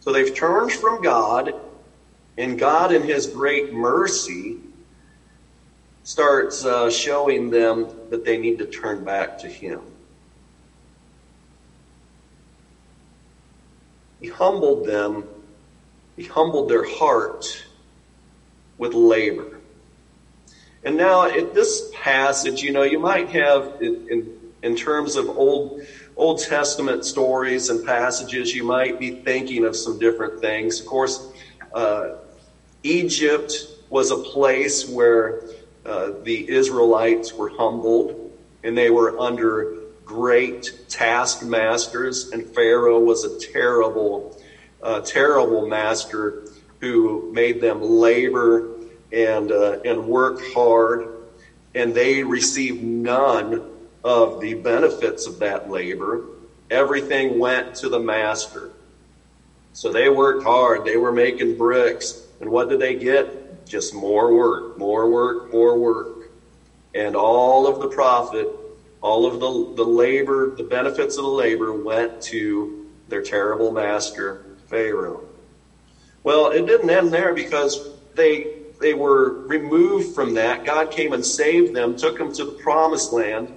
So 0.00 0.12
they've 0.12 0.34
turned 0.34 0.72
from 0.72 1.02
God 1.02 1.54
and 2.36 2.58
God, 2.58 2.92
in 2.92 3.02
His 3.02 3.26
great 3.26 3.72
mercy, 3.72 4.56
starts 6.02 6.64
uh, 6.64 6.90
showing 6.90 7.50
them 7.50 7.88
that 8.10 8.24
they 8.24 8.38
need 8.38 8.58
to 8.58 8.66
turn 8.66 9.04
back 9.04 9.38
to 9.38 9.48
Him. 9.48 9.80
He 14.20 14.28
humbled 14.28 14.86
them, 14.86 15.24
He 16.16 16.24
humbled 16.24 16.68
their 16.68 16.84
heart 16.84 17.64
with 18.78 18.94
labor. 18.94 19.60
And 20.82 20.96
now, 20.96 21.24
at 21.24 21.52
this 21.52 21.90
passage, 21.94 22.62
you 22.62 22.72
know, 22.72 22.82
you 22.82 22.98
might 22.98 23.28
have, 23.30 23.82
in, 23.82 24.08
in, 24.08 24.38
in 24.62 24.76
terms 24.76 25.16
of 25.16 25.28
Old, 25.28 25.82
Old 26.16 26.40
Testament 26.40 27.04
stories 27.04 27.68
and 27.68 27.84
passages, 27.84 28.54
you 28.54 28.64
might 28.64 28.98
be 28.98 29.10
thinking 29.10 29.66
of 29.66 29.76
some 29.76 29.98
different 29.98 30.40
things. 30.40 30.80
Of 30.80 30.86
course, 30.86 31.30
uh, 31.74 32.16
Egypt 32.82 33.52
was 33.90 34.10
a 34.10 34.16
place 34.16 34.88
where 34.88 35.42
the 35.84 36.46
Israelites 36.48 37.32
were 37.32 37.50
humbled 37.50 38.32
and 38.62 38.76
they 38.76 38.90
were 38.90 39.18
under 39.18 39.76
great 40.04 40.72
taskmasters, 40.88 42.30
and 42.32 42.44
Pharaoh 42.54 42.98
was 42.98 43.24
a 43.24 43.38
terrible, 43.52 44.36
uh, 44.82 45.00
terrible 45.00 45.68
master 45.68 46.48
who 46.80 47.30
made 47.32 47.60
them 47.60 47.80
labor 47.80 48.76
and 49.12 49.52
uh, 49.52 49.78
and 49.84 50.04
work 50.06 50.40
hard, 50.52 51.08
and 51.74 51.94
they 51.94 52.24
received 52.24 52.82
none 52.82 53.70
of 54.02 54.40
the 54.40 54.54
benefits 54.54 55.26
of 55.26 55.38
that 55.38 55.70
labor. 55.70 56.24
Everything 56.70 57.38
went 57.38 57.76
to 57.76 57.88
the 57.88 58.00
master. 58.00 58.72
So 59.72 59.92
they 59.92 60.08
worked 60.08 60.42
hard. 60.42 60.84
They 60.84 60.96
were 60.96 61.12
making 61.12 61.56
bricks. 61.56 62.26
And 62.40 62.50
what 62.50 62.68
did 62.68 62.80
they 62.80 62.94
get? 62.94 63.39
Just 63.70 63.94
more 63.94 64.34
work, 64.34 64.76
more 64.78 65.08
work, 65.08 65.52
more 65.52 65.78
work. 65.78 66.30
And 66.92 67.14
all 67.14 67.68
of 67.68 67.80
the 67.80 67.86
profit, 67.86 68.48
all 69.00 69.24
of 69.26 69.34
the, 69.38 69.76
the 69.76 69.88
labor, 69.88 70.56
the 70.56 70.64
benefits 70.64 71.16
of 71.16 71.22
the 71.22 71.30
labor 71.30 71.72
went 71.72 72.20
to 72.22 72.90
their 73.06 73.22
terrible 73.22 73.70
master, 73.70 74.56
Pharaoh. 74.66 75.28
Well, 76.24 76.50
it 76.50 76.66
didn't 76.66 76.90
end 76.90 77.12
there 77.12 77.32
because 77.32 77.90
they 78.16 78.56
they 78.80 78.94
were 78.94 79.46
removed 79.46 80.16
from 80.16 80.34
that. 80.34 80.64
God 80.64 80.90
came 80.90 81.12
and 81.12 81.24
saved 81.24 81.72
them, 81.72 81.96
took 81.96 82.18
them 82.18 82.34
to 82.34 82.44
the 82.44 82.52
promised 82.52 83.12
land. 83.12 83.54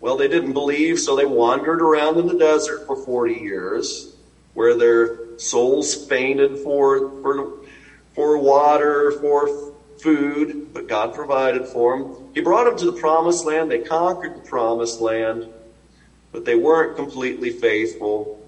Well, 0.00 0.16
they 0.18 0.28
didn't 0.28 0.52
believe, 0.52 0.98
so 0.98 1.16
they 1.16 1.24
wandered 1.24 1.80
around 1.80 2.18
in 2.18 2.26
the 2.26 2.36
desert 2.36 2.84
for 2.86 2.96
40 2.96 3.32
years, 3.32 4.14
where 4.52 4.76
their 4.76 5.38
souls 5.38 5.94
fainted 6.08 6.58
for, 6.58 7.22
for 7.22 7.63
for 8.14 8.38
water, 8.38 9.12
for 9.12 9.72
food, 9.98 10.72
but 10.72 10.86
God 10.86 11.14
provided 11.14 11.66
for 11.66 11.98
them. 11.98 12.30
He 12.34 12.40
brought 12.40 12.64
them 12.64 12.76
to 12.78 12.86
the 12.86 13.00
promised 13.00 13.44
land. 13.44 13.70
They 13.70 13.80
conquered 13.80 14.36
the 14.36 14.48
promised 14.48 15.00
land, 15.00 15.48
but 16.32 16.44
they 16.44 16.54
weren't 16.54 16.96
completely 16.96 17.50
faithful. 17.50 18.40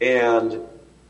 And 0.00 0.60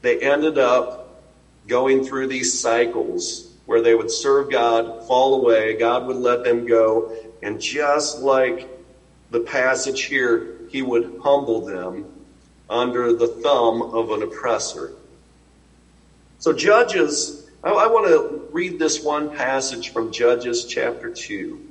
they 0.03 0.21
ended 0.21 0.59
up 0.59 1.23
going 1.67 2.05
through 2.05 2.27
these 2.27 2.61
cycles 2.61 3.53
where 3.67 3.81
they 3.81 3.95
would 3.95 4.11
serve 4.11 4.51
God, 4.51 5.07
fall 5.07 5.35
away, 5.35 5.75
God 5.75 6.07
would 6.07 6.17
let 6.17 6.45
them 6.45 6.67
go, 6.67 7.17
and 7.43 7.61
just 7.61 8.19
like 8.19 8.69
the 9.31 9.41
passage 9.41 10.03
here, 10.05 10.59
he 10.69 10.83
would 10.83 11.21
humble 11.23 11.65
them 11.65 12.07
under 12.69 13.13
the 13.13 13.29
thumb 13.29 13.83
of 13.83 14.11
an 14.11 14.23
oppressor. 14.23 14.93
So 16.39 16.53
Judges 16.53 17.42
I, 17.63 17.71
I 17.71 17.87
want 17.87 18.07
to 18.07 18.49
read 18.53 18.79
this 18.79 19.03
one 19.03 19.35
passage 19.35 19.93
from 19.93 20.13
Judges 20.13 20.65
chapter 20.65 21.11
2. 21.11 21.69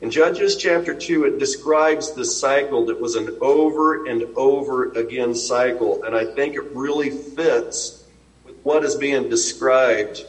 In 0.00 0.10
Judges 0.10 0.56
chapter 0.56 0.94
2, 0.94 1.24
it 1.26 1.38
describes 1.38 2.12
the 2.12 2.24
cycle 2.24 2.86
that 2.86 3.00
was 3.00 3.14
an 3.14 3.38
over 3.40 4.06
and 4.06 4.24
over 4.36 4.90
again 4.92 5.34
cycle, 5.34 6.02
and 6.02 6.14
I 6.14 6.24
think 6.24 6.56
it 6.56 6.64
really 6.74 7.10
fits 7.10 8.04
with 8.44 8.56
what 8.64 8.84
is 8.84 8.96
being 8.96 9.28
described 9.28 10.26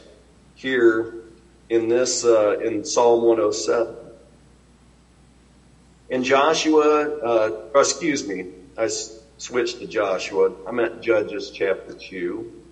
here 0.54 1.14
in 1.68 1.88
this 1.88 2.24
uh, 2.24 2.60
in 2.60 2.84
Psalm 2.84 3.24
107. 3.24 3.96
In 6.10 6.22
Joshua, 6.22 7.18
uh, 7.18 7.50
excuse 7.74 8.28
me, 8.28 8.46
I 8.78 8.88
switched 9.38 9.80
to 9.80 9.88
Joshua. 9.88 10.52
I 10.68 10.70
meant 10.70 11.02
Judges 11.02 11.50
chapter 11.50 11.94
2. 11.94 12.63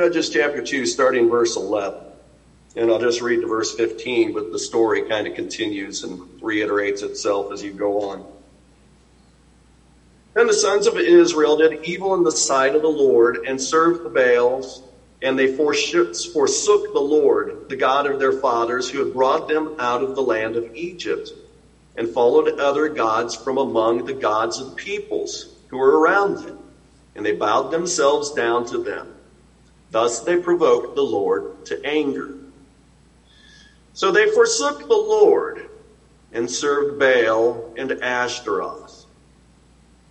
Judges 0.00 0.30
chapter 0.30 0.64
2, 0.64 0.86
starting 0.86 1.28
verse 1.28 1.58
11. 1.58 2.00
And 2.74 2.90
I'll 2.90 2.98
just 2.98 3.20
read 3.20 3.42
to 3.42 3.46
verse 3.46 3.76
15, 3.76 4.32
but 4.32 4.50
the 4.50 4.58
story 4.58 5.06
kind 5.06 5.26
of 5.26 5.34
continues 5.34 6.04
and 6.04 6.22
reiterates 6.40 7.02
itself 7.02 7.52
as 7.52 7.62
you 7.62 7.74
go 7.74 8.00
on. 8.10 8.24
Then 10.32 10.46
the 10.46 10.54
sons 10.54 10.86
of 10.86 10.96
Israel 10.96 11.58
did 11.58 11.84
evil 11.84 12.14
in 12.14 12.22
the 12.22 12.32
sight 12.32 12.74
of 12.74 12.80
the 12.80 12.88
Lord 12.88 13.44
and 13.46 13.60
served 13.60 14.02
the 14.02 14.08
Baals, 14.08 14.82
and 15.20 15.38
they 15.38 15.48
forsook 15.48 16.14
the 16.14 16.98
Lord, 16.98 17.68
the 17.68 17.76
God 17.76 18.06
of 18.06 18.18
their 18.18 18.32
fathers, 18.32 18.88
who 18.88 19.00
had 19.00 19.12
brought 19.12 19.48
them 19.48 19.76
out 19.78 20.02
of 20.02 20.14
the 20.14 20.22
land 20.22 20.56
of 20.56 20.74
Egypt, 20.74 21.34
and 21.94 22.08
followed 22.08 22.58
other 22.58 22.88
gods 22.88 23.34
from 23.34 23.58
among 23.58 24.06
the 24.06 24.14
gods 24.14 24.60
of 24.60 24.74
peoples 24.76 25.44
who 25.68 25.76
were 25.76 26.00
around 26.00 26.38
them, 26.38 26.56
and 27.14 27.26
they 27.26 27.32
bowed 27.32 27.70
themselves 27.70 28.30
down 28.30 28.64
to 28.64 28.78
them. 28.78 29.06
Thus 29.90 30.20
they 30.20 30.36
provoked 30.36 30.94
the 30.94 31.02
Lord 31.02 31.64
to 31.66 31.84
anger. 31.84 32.34
So 33.92 34.12
they 34.12 34.30
forsook 34.30 34.88
the 34.88 34.94
Lord 34.94 35.68
and 36.32 36.50
served 36.50 36.98
Baal 36.98 37.74
and 37.76 37.92
Ashtaroth. 37.92 39.06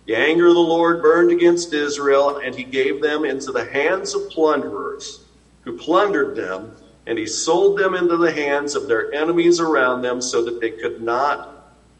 The 0.06 0.16
anger 0.16 0.48
of 0.48 0.54
the 0.54 0.60
Lord 0.60 1.02
burned 1.02 1.30
against 1.30 1.72
Israel, 1.72 2.38
and 2.38 2.54
he 2.54 2.64
gave 2.64 3.00
them 3.00 3.24
into 3.24 3.52
the 3.52 3.64
hands 3.64 4.14
of 4.14 4.28
plunderers, 4.28 5.20
who 5.62 5.76
plundered 5.76 6.34
them, 6.34 6.72
and 7.06 7.18
he 7.18 7.26
sold 7.26 7.78
them 7.78 7.94
into 7.94 8.16
the 8.16 8.32
hands 8.32 8.74
of 8.74 8.86
their 8.86 9.12
enemies 9.14 9.60
around 9.60 10.02
them, 10.02 10.20
so 10.20 10.42
that 10.42 10.60
they 10.60 10.70
could 10.70 11.00
not, 11.00 11.48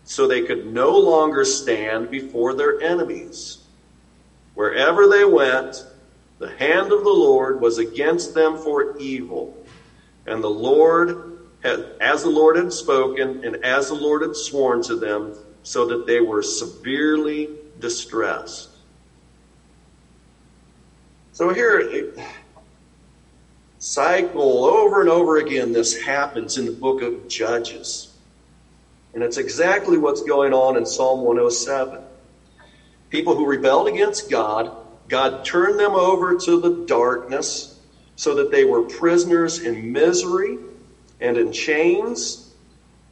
so 0.04 0.26
they 0.26 0.42
could 0.42 0.66
no 0.66 0.90
longer 0.96 1.44
stand 1.44 2.10
before 2.10 2.52
their 2.54 2.80
enemies. 2.82 3.58
Wherever 4.54 5.06
they 5.06 5.24
went, 5.24 5.84
the 6.40 6.50
hand 6.56 6.90
of 6.90 7.04
the 7.04 7.10
Lord 7.10 7.60
was 7.60 7.76
against 7.76 8.34
them 8.34 8.56
for 8.56 8.96
evil. 8.98 9.56
And 10.26 10.42
the 10.42 10.48
Lord 10.48 11.38
had, 11.62 11.92
as 12.00 12.22
the 12.22 12.30
Lord 12.30 12.56
had 12.56 12.72
spoken 12.72 13.44
and 13.44 13.62
as 13.62 13.88
the 13.88 13.94
Lord 13.94 14.22
had 14.22 14.34
sworn 14.34 14.82
to 14.84 14.96
them, 14.96 15.36
so 15.62 15.86
that 15.86 16.06
they 16.06 16.20
were 16.20 16.42
severely 16.42 17.50
distressed. 17.78 18.70
So 21.32 21.52
here, 21.52 22.14
cycle 23.78 24.64
over 24.64 25.02
and 25.02 25.10
over 25.10 25.36
again, 25.36 25.72
this 25.72 26.00
happens 26.00 26.56
in 26.56 26.64
the 26.64 26.72
book 26.72 27.02
of 27.02 27.28
Judges. 27.28 28.14
And 29.12 29.22
it's 29.22 29.36
exactly 29.36 29.98
what's 29.98 30.22
going 30.22 30.54
on 30.54 30.78
in 30.78 30.86
Psalm 30.86 31.20
107. 31.20 32.02
People 33.10 33.34
who 33.34 33.44
rebelled 33.44 33.88
against 33.88 34.30
God, 34.30 34.79
God 35.10 35.44
turned 35.44 35.78
them 35.78 35.94
over 35.94 36.36
to 36.36 36.60
the 36.60 36.86
darkness 36.86 37.78
so 38.14 38.34
that 38.36 38.50
they 38.50 38.64
were 38.64 38.84
prisoners 38.84 39.58
in 39.58 39.92
misery 39.92 40.56
and 41.20 41.36
in 41.36 41.52
chains, 41.52 42.54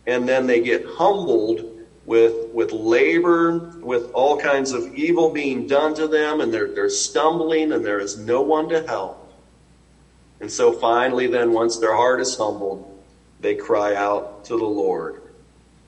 and 0.06 0.26
then 0.26 0.46
they 0.46 0.60
get 0.60 0.86
humbled 0.86 1.74
with, 2.06 2.48
with 2.54 2.72
labor, 2.72 3.58
with 3.80 4.10
all 4.12 4.38
kinds 4.38 4.72
of 4.72 4.94
evil 4.94 5.30
being 5.30 5.66
done 5.66 5.94
to 5.94 6.06
them, 6.06 6.40
and 6.40 6.54
they're, 6.54 6.72
they're 6.72 6.88
stumbling, 6.88 7.72
and 7.72 7.84
there 7.84 8.00
is 8.00 8.16
no 8.16 8.40
one 8.40 8.68
to 8.68 8.86
help. 8.86 9.30
And 10.40 10.50
so 10.50 10.72
finally, 10.72 11.26
then, 11.26 11.52
once 11.52 11.78
their 11.78 11.94
heart 11.94 12.20
is 12.20 12.36
humbled, 12.36 13.02
they 13.40 13.56
cry 13.56 13.94
out 13.94 14.44
to 14.46 14.56
the 14.56 14.64
Lord 14.64 15.20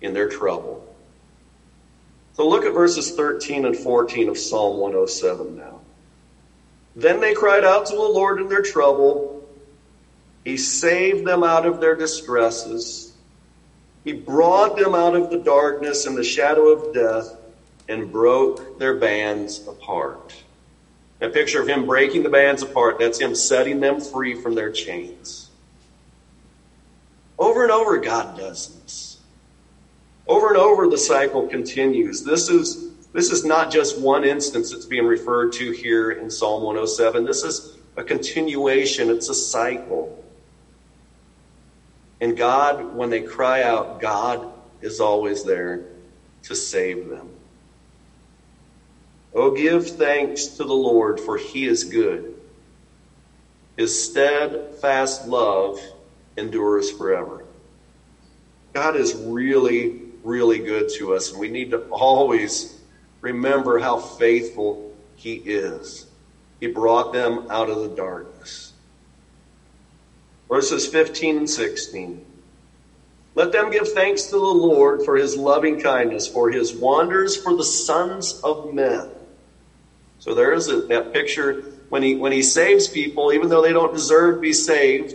in 0.00 0.12
their 0.12 0.28
trouble. 0.28 0.86
So 2.34 2.48
look 2.48 2.64
at 2.64 2.74
verses 2.74 3.14
13 3.14 3.64
and 3.64 3.76
14 3.76 4.28
of 4.28 4.36
Psalm 4.36 4.78
107 4.78 5.56
now. 5.56 5.79
Then 7.00 7.20
they 7.20 7.32
cried 7.32 7.64
out 7.64 7.86
to 7.86 7.94
the 7.94 8.00
Lord 8.00 8.40
in 8.40 8.48
their 8.48 8.62
trouble. 8.62 9.48
He 10.44 10.58
saved 10.58 11.24
them 11.26 11.42
out 11.42 11.64
of 11.64 11.80
their 11.80 11.96
distresses. 11.96 13.12
He 14.04 14.12
brought 14.12 14.76
them 14.76 14.94
out 14.94 15.14
of 15.14 15.30
the 15.30 15.38
darkness 15.38 16.06
and 16.06 16.16
the 16.16 16.24
shadow 16.24 16.68
of 16.68 16.92
death 16.92 17.38
and 17.88 18.12
broke 18.12 18.78
their 18.78 18.98
bands 18.98 19.66
apart. 19.66 20.34
A 21.22 21.28
picture 21.28 21.62
of 21.62 21.68
him 21.68 21.86
breaking 21.86 22.22
the 22.22 22.28
bands 22.28 22.62
apart, 22.62 22.98
that's 22.98 23.18
him 23.18 23.34
setting 23.34 23.80
them 23.80 24.00
free 24.00 24.34
from 24.34 24.54
their 24.54 24.70
chains. 24.70 25.48
Over 27.38 27.62
and 27.62 27.72
over, 27.72 27.98
God 27.98 28.36
does 28.36 28.78
this. 28.82 29.18
Over 30.26 30.48
and 30.48 30.58
over, 30.58 30.86
the 30.88 30.98
cycle 30.98 31.48
continues. 31.48 32.22
This 32.24 32.50
is, 32.50 32.89
this 33.12 33.30
is 33.30 33.44
not 33.44 33.72
just 33.72 34.00
one 34.00 34.24
instance 34.24 34.70
that's 34.70 34.86
being 34.86 35.06
referred 35.06 35.52
to 35.54 35.72
here 35.72 36.12
in 36.12 36.30
Psalm 36.30 36.62
107. 36.62 37.24
This 37.24 37.42
is 37.42 37.76
a 37.96 38.04
continuation, 38.04 39.10
it's 39.10 39.28
a 39.28 39.34
cycle. 39.34 40.24
And 42.20 42.36
God, 42.36 42.94
when 42.94 43.10
they 43.10 43.22
cry 43.22 43.62
out, 43.62 44.00
God 44.00 44.52
is 44.80 45.00
always 45.00 45.42
there 45.44 45.86
to 46.44 46.54
save 46.54 47.08
them. 47.08 47.30
Oh, 49.34 49.52
give 49.52 49.88
thanks 49.96 50.46
to 50.46 50.64
the 50.64 50.74
Lord, 50.74 51.20
for 51.20 51.36
he 51.36 51.66
is 51.66 51.84
good. 51.84 52.34
His 53.76 54.10
steadfast 54.10 55.26
love 55.26 55.80
endures 56.36 56.90
forever. 56.90 57.44
God 58.72 58.96
is 58.96 59.14
really, 59.14 60.00
really 60.22 60.58
good 60.58 60.90
to 60.98 61.14
us, 61.14 61.30
and 61.30 61.40
we 61.40 61.48
need 61.48 61.70
to 61.70 61.80
always 61.90 62.79
remember 63.20 63.78
how 63.78 63.98
faithful 63.98 64.94
he 65.16 65.35
is. 65.35 66.06
He 66.61 66.66
brought 66.66 67.12
them 67.12 67.46
out 67.50 67.70
of 67.70 67.80
the 67.83 67.88
darkness. 67.88 68.72
Verses 70.48 70.87
15 70.87 71.37
and 71.37 71.50
16. 71.50 72.26
Let 73.35 73.52
them 73.52 73.70
give 73.70 73.92
thanks 73.92 74.26
to 74.26 74.33
the 74.33 74.38
Lord 74.38 75.04
for 75.04 75.16
his 75.16 75.37
loving 75.37 75.80
kindness, 75.80 76.26
for 76.26 76.50
his 76.50 76.74
wonders 76.74 77.37
for 77.37 77.54
the 77.54 77.64
sons 77.64 78.40
of 78.42 78.74
men. 78.74 79.09
So 80.18 80.35
there 80.35 80.52
is 80.52 80.68
a, 80.68 80.83
that 80.83 81.12
picture 81.12 81.62
when 81.88 82.02
he 82.02 82.16
when 82.16 82.33
he 82.33 82.42
saves 82.42 82.88
people, 82.88 83.33
even 83.33 83.48
though 83.48 83.62
they 83.62 83.72
don't 83.72 83.94
deserve 83.94 84.37
to 84.37 84.40
be 84.40 84.52
saved, 84.52 85.14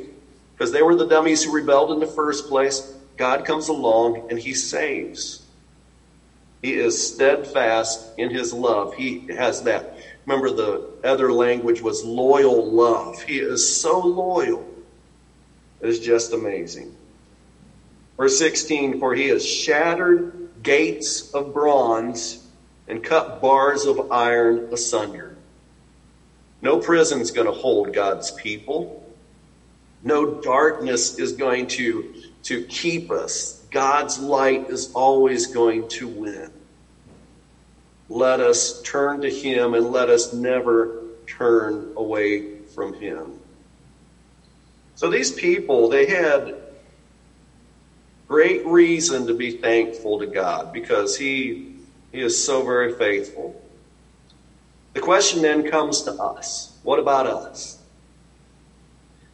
because 0.53 0.71
they 0.71 0.81
were 0.81 0.95
the 0.95 1.07
dummies 1.07 1.43
who 1.43 1.51
rebelled 1.51 1.91
in 1.91 1.99
the 1.99 2.07
first 2.07 2.47
place. 2.47 2.93
God 3.17 3.45
comes 3.45 3.69
along 3.69 4.27
and 4.29 4.39
he 4.39 4.53
saves. 4.53 5.44
He 6.61 6.73
is 6.73 7.13
steadfast 7.13 8.17
in 8.17 8.29
his 8.29 8.53
love. 8.53 8.95
He 8.95 9.27
has 9.35 9.63
that. 9.63 9.97
Remember, 10.25 10.49
the 10.49 10.89
other 11.03 11.31
language 11.31 11.81
was 11.81 12.03
loyal 12.03 12.71
love. 12.71 13.21
He 13.21 13.39
is 13.39 13.81
so 13.81 13.99
loyal. 13.99 14.67
It 15.81 15.89
is 15.89 15.99
just 15.99 16.33
amazing. 16.33 16.95
Verse 18.17 18.37
16 18.39 18.99
For 18.99 19.13
he 19.13 19.27
has 19.27 19.45
shattered 19.45 20.49
gates 20.63 21.33
of 21.33 21.53
bronze 21.53 22.43
and 22.87 23.03
cut 23.03 23.41
bars 23.41 23.85
of 23.85 24.11
iron 24.11 24.69
asunder. 24.73 25.35
No 26.61 26.79
prison's 26.79 27.31
going 27.31 27.47
to 27.47 27.53
hold 27.53 27.93
God's 27.93 28.31
people. 28.31 29.03
No 30.03 30.41
darkness 30.41 31.19
is 31.19 31.33
going 31.33 31.67
to, 31.67 32.13
to 32.43 32.63
keep 32.65 33.11
us. 33.11 33.64
God's 33.75 34.19
light 34.19 34.69
is 34.69 34.93
always 34.93 35.47
going 35.47 35.89
to 35.89 36.07
win. 36.07 36.49
Let 38.07 38.39
us 38.39 38.81
turn 38.83 39.19
to 39.19 39.29
Him 39.29 39.73
and 39.73 39.91
let 39.91 40.09
us 40.09 40.31
never 40.31 41.03
turn 41.27 41.91
away 41.97 42.59
from 42.73 42.93
Him. 42.93 43.37
So 44.95 45.09
these 45.09 45.29
people, 45.29 45.89
they 45.89 46.05
had 46.05 46.55
great 48.29 48.65
reason 48.65 49.27
to 49.27 49.33
be 49.33 49.57
thankful 49.57 50.19
to 50.19 50.27
God 50.27 50.71
because 50.71 51.17
He 51.17 51.75
he 52.13 52.21
is 52.21 52.41
so 52.41 52.63
very 52.63 52.93
faithful. 52.93 53.61
The 54.93 55.01
question 55.01 55.41
then 55.41 55.69
comes 55.69 56.03
to 56.03 56.13
us. 56.13 56.79
What 56.83 56.99
about 56.99 57.27
us? 57.27 57.77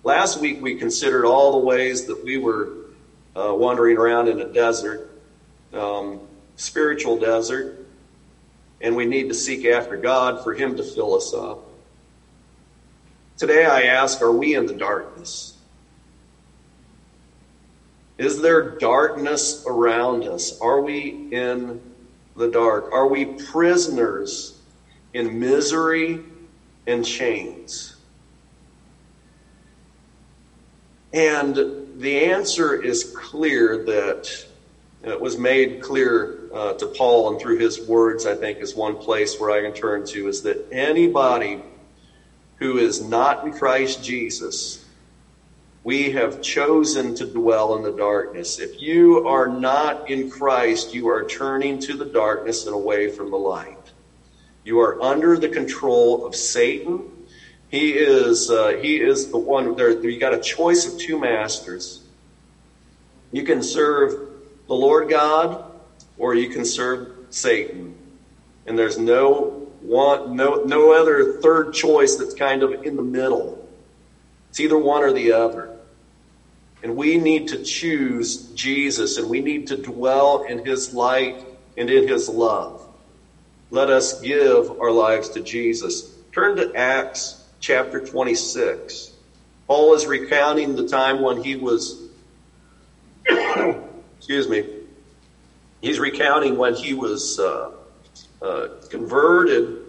Last 0.04 0.42
week 0.42 0.64
we 0.64 0.78
considered 0.80 1.28
all 1.28 1.52
the 1.52 1.64
ways 1.64 2.08
that 2.08 2.24
we 2.24 2.40
were 2.40 2.81
uh, 3.36 3.54
wandering 3.54 3.98
around 3.98 4.28
in 4.28 4.41
a 4.41 4.52
desert, 4.52 5.10
um, 5.74 6.20
spiritual 6.56 7.17
desert, 7.17 7.86
and 8.82 8.96
we 8.96 9.06
need 9.06 9.30
to 9.30 9.34
seek 9.34 9.65
after 9.65 9.98
God 9.98 10.44
for 10.44 10.54
Him 10.54 10.76
to 10.78 10.84
fill 10.84 11.15
us 11.15 11.34
up. 11.34 11.67
Today 13.38 13.65
I 13.65 13.84
ask, 13.84 14.22
are 14.22 14.32
we 14.32 14.56
in 14.56 14.65
the 14.65 14.74
darkness? 14.74 15.58
Is 18.17 18.39
there 18.39 18.78
darkness 18.78 19.63
around 19.65 20.26
us? 20.26 20.60
Are 20.60 20.82
we 20.82 21.28
in 21.32 21.82
the 22.36 22.50
dark? 22.50 22.91
Are 22.91 23.08
we 23.08 23.26
prisoners 23.26 24.60
in 25.13 25.39
misery 25.39 26.20
and 26.86 27.04
chains? 27.04 27.96
And 31.13 31.81
the 32.02 32.26
answer 32.26 32.82
is 32.82 33.16
clear 33.16 33.84
that 33.86 34.46
it 35.04 35.20
was 35.20 35.38
made 35.38 35.82
clear 35.82 36.50
uh, 36.54 36.74
to 36.74 36.88
Paul 36.88 37.32
and 37.32 37.42
through 37.42 37.58
his 37.58 37.82
words, 37.88 38.26
I 38.26 38.36
think, 38.36 38.60
is 38.60 38.76
one 38.76 38.98
place 38.98 39.40
where 39.40 39.52
I 39.52 39.62
can 39.62 39.74
turn 39.74 40.06
to 40.08 40.28
is 40.28 40.44
that 40.44 40.68
anybody 40.72 41.62
who 42.58 42.78
is 42.78 43.02
not 43.02 43.46
in 43.46 43.54
Christ 43.54 44.04
Jesus 44.04 44.86
we 45.84 46.12
have 46.12 46.42
chosen 46.42 47.16
to 47.16 47.26
dwell 47.26 47.76
in 47.76 47.84
the 47.84 47.92
darkness. 47.92 48.60
If 48.60 48.80
you 48.82 49.28
are 49.28 49.48
not 49.48 50.10
in 50.10 50.30
Christ, 50.30 50.94
you 50.94 51.08
are 51.08 51.26
turning 51.26 51.80
to 51.80 51.98
the 51.98 52.06
darkness 52.06 52.68
and 52.68 52.76
away 52.76 53.10
from 53.10 53.32
the 53.32 53.38
light. 53.38 53.78
You 54.64 54.80
are 54.80 55.02
under 55.02 55.40
the 55.40 55.50
control 55.50 56.26
of 56.26 56.36
Satan. 56.36 57.21
He 57.72 57.94
is 57.94 58.50
uh, 58.50 58.78
he 58.82 58.98
is 58.98 59.32
the 59.32 59.38
one. 59.38 59.76
There, 59.78 59.92
you 59.92 60.20
got 60.20 60.34
a 60.34 60.42
choice 60.42 60.86
of 60.86 61.00
two 61.00 61.18
masters. 61.18 62.02
You 63.32 63.44
can 63.44 63.64
serve 63.64 64.12
the 64.68 64.74
Lord 64.74 65.10
God, 65.10 65.72
or 66.18 66.36
you 66.36 66.50
can 66.50 66.66
serve 66.66 67.16
Satan, 67.30 67.96
and 68.66 68.78
there's 68.78 68.98
no 68.98 69.70
one, 69.80 70.36
no 70.36 70.64
no 70.66 70.92
other 70.92 71.40
third 71.40 71.74
choice 71.74 72.18
that's 72.18 72.34
kind 72.34 72.62
of 72.62 72.84
in 72.84 72.98
the 72.98 73.04
middle. 73.04 73.66
It's 74.50 74.60
either 74.60 74.78
one 74.78 75.04
or 75.04 75.14
the 75.14 75.32
other. 75.32 75.78
And 76.84 76.98
we 76.98 77.18
need 77.18 77.48
to 77.50 77.64
choose 77.64 78.48
Jesus 78.54 79.18
and 79.18 79.30
we 79.30 79.40
need 79.40 79.68
to 79.68 79.78
dwell 79.78 80.44
in 80.44 80.66
his 80.66 80.94
light 80.94 81.46
and 81.78 81.90
in 81.90 82.08
his 82.08 82.28
love. 82.28 82.86
Let 83.70 83.90
us 83.90 84.20
give 84.20 84.72
our 84.82 84.92
lives 84.92 85.30
to 85.30 85.42
Jesus. 85.42 86.12
Turn 86.34 86.58
to 86.58 86.76
Acts 86.76 87.41
chapter 87.62 88.04
26. 88.04 89.12
Paul 89.67 89.93
is 89.93 90.06
recounting 90.06 90.76
the 90.76 90.88
time 90.88 91.21
when 91.21 91.41
he 91.41 91.56
was, 91.56 92.10
excuse 94.17 94.50
me, 94.50 94.65
he's 95.82 96.00
recounting 96.00 96.58
when 96.58 96.74
he 96.74 96.93
was 96.93 97.39
uh, 97.39 97.71
uh, 98.41 98.67
converted 98.89 99.86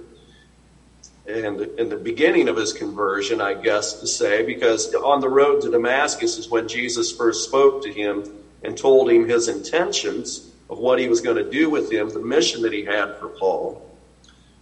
and 1.27 1.61
in 1.79 1.89
the 1.89 1.97
beginning 1.97 2.49
of 2.49 2.57
his 2.57 2.73
conversion, 2.73 3.41
I 3.41 3.55
guess 3.55 4.01
to 4.01 4.07
say, 4.07 4.43
because 4.43 4.93
on 4.95 5.21
the 5.21 5.29
road 5.29 5.63
to 5.63 5.71
Damascus 5.71 6.37
is 6.37 6.51
when 6.51 6.67
Jesus 6.67 7.13
first 7.13 7.45
spoke 7.45 7.83
to 7.85 7.93
him 7.93 8.25
and 8.63 8.77
told 8.77 9.09
him 9.11 9.29
his 9.29 9.49
intentions 9.49 10.53
of 10.69 10.79
what 10.79 10.99
he 10.99 11.09
was 11.09 11.21
going 11.21 11.37
to 11.37 11.49
do 11.49 11.71
with 11.71 11.91
him, 11.93 12.11
the 12.11 12.21
mission 12.21 12.63
that 12.63 12.73
he 12.73 12.85
had 12.85 13.19
for 13.19 13.29
Paul. 13.29 13.81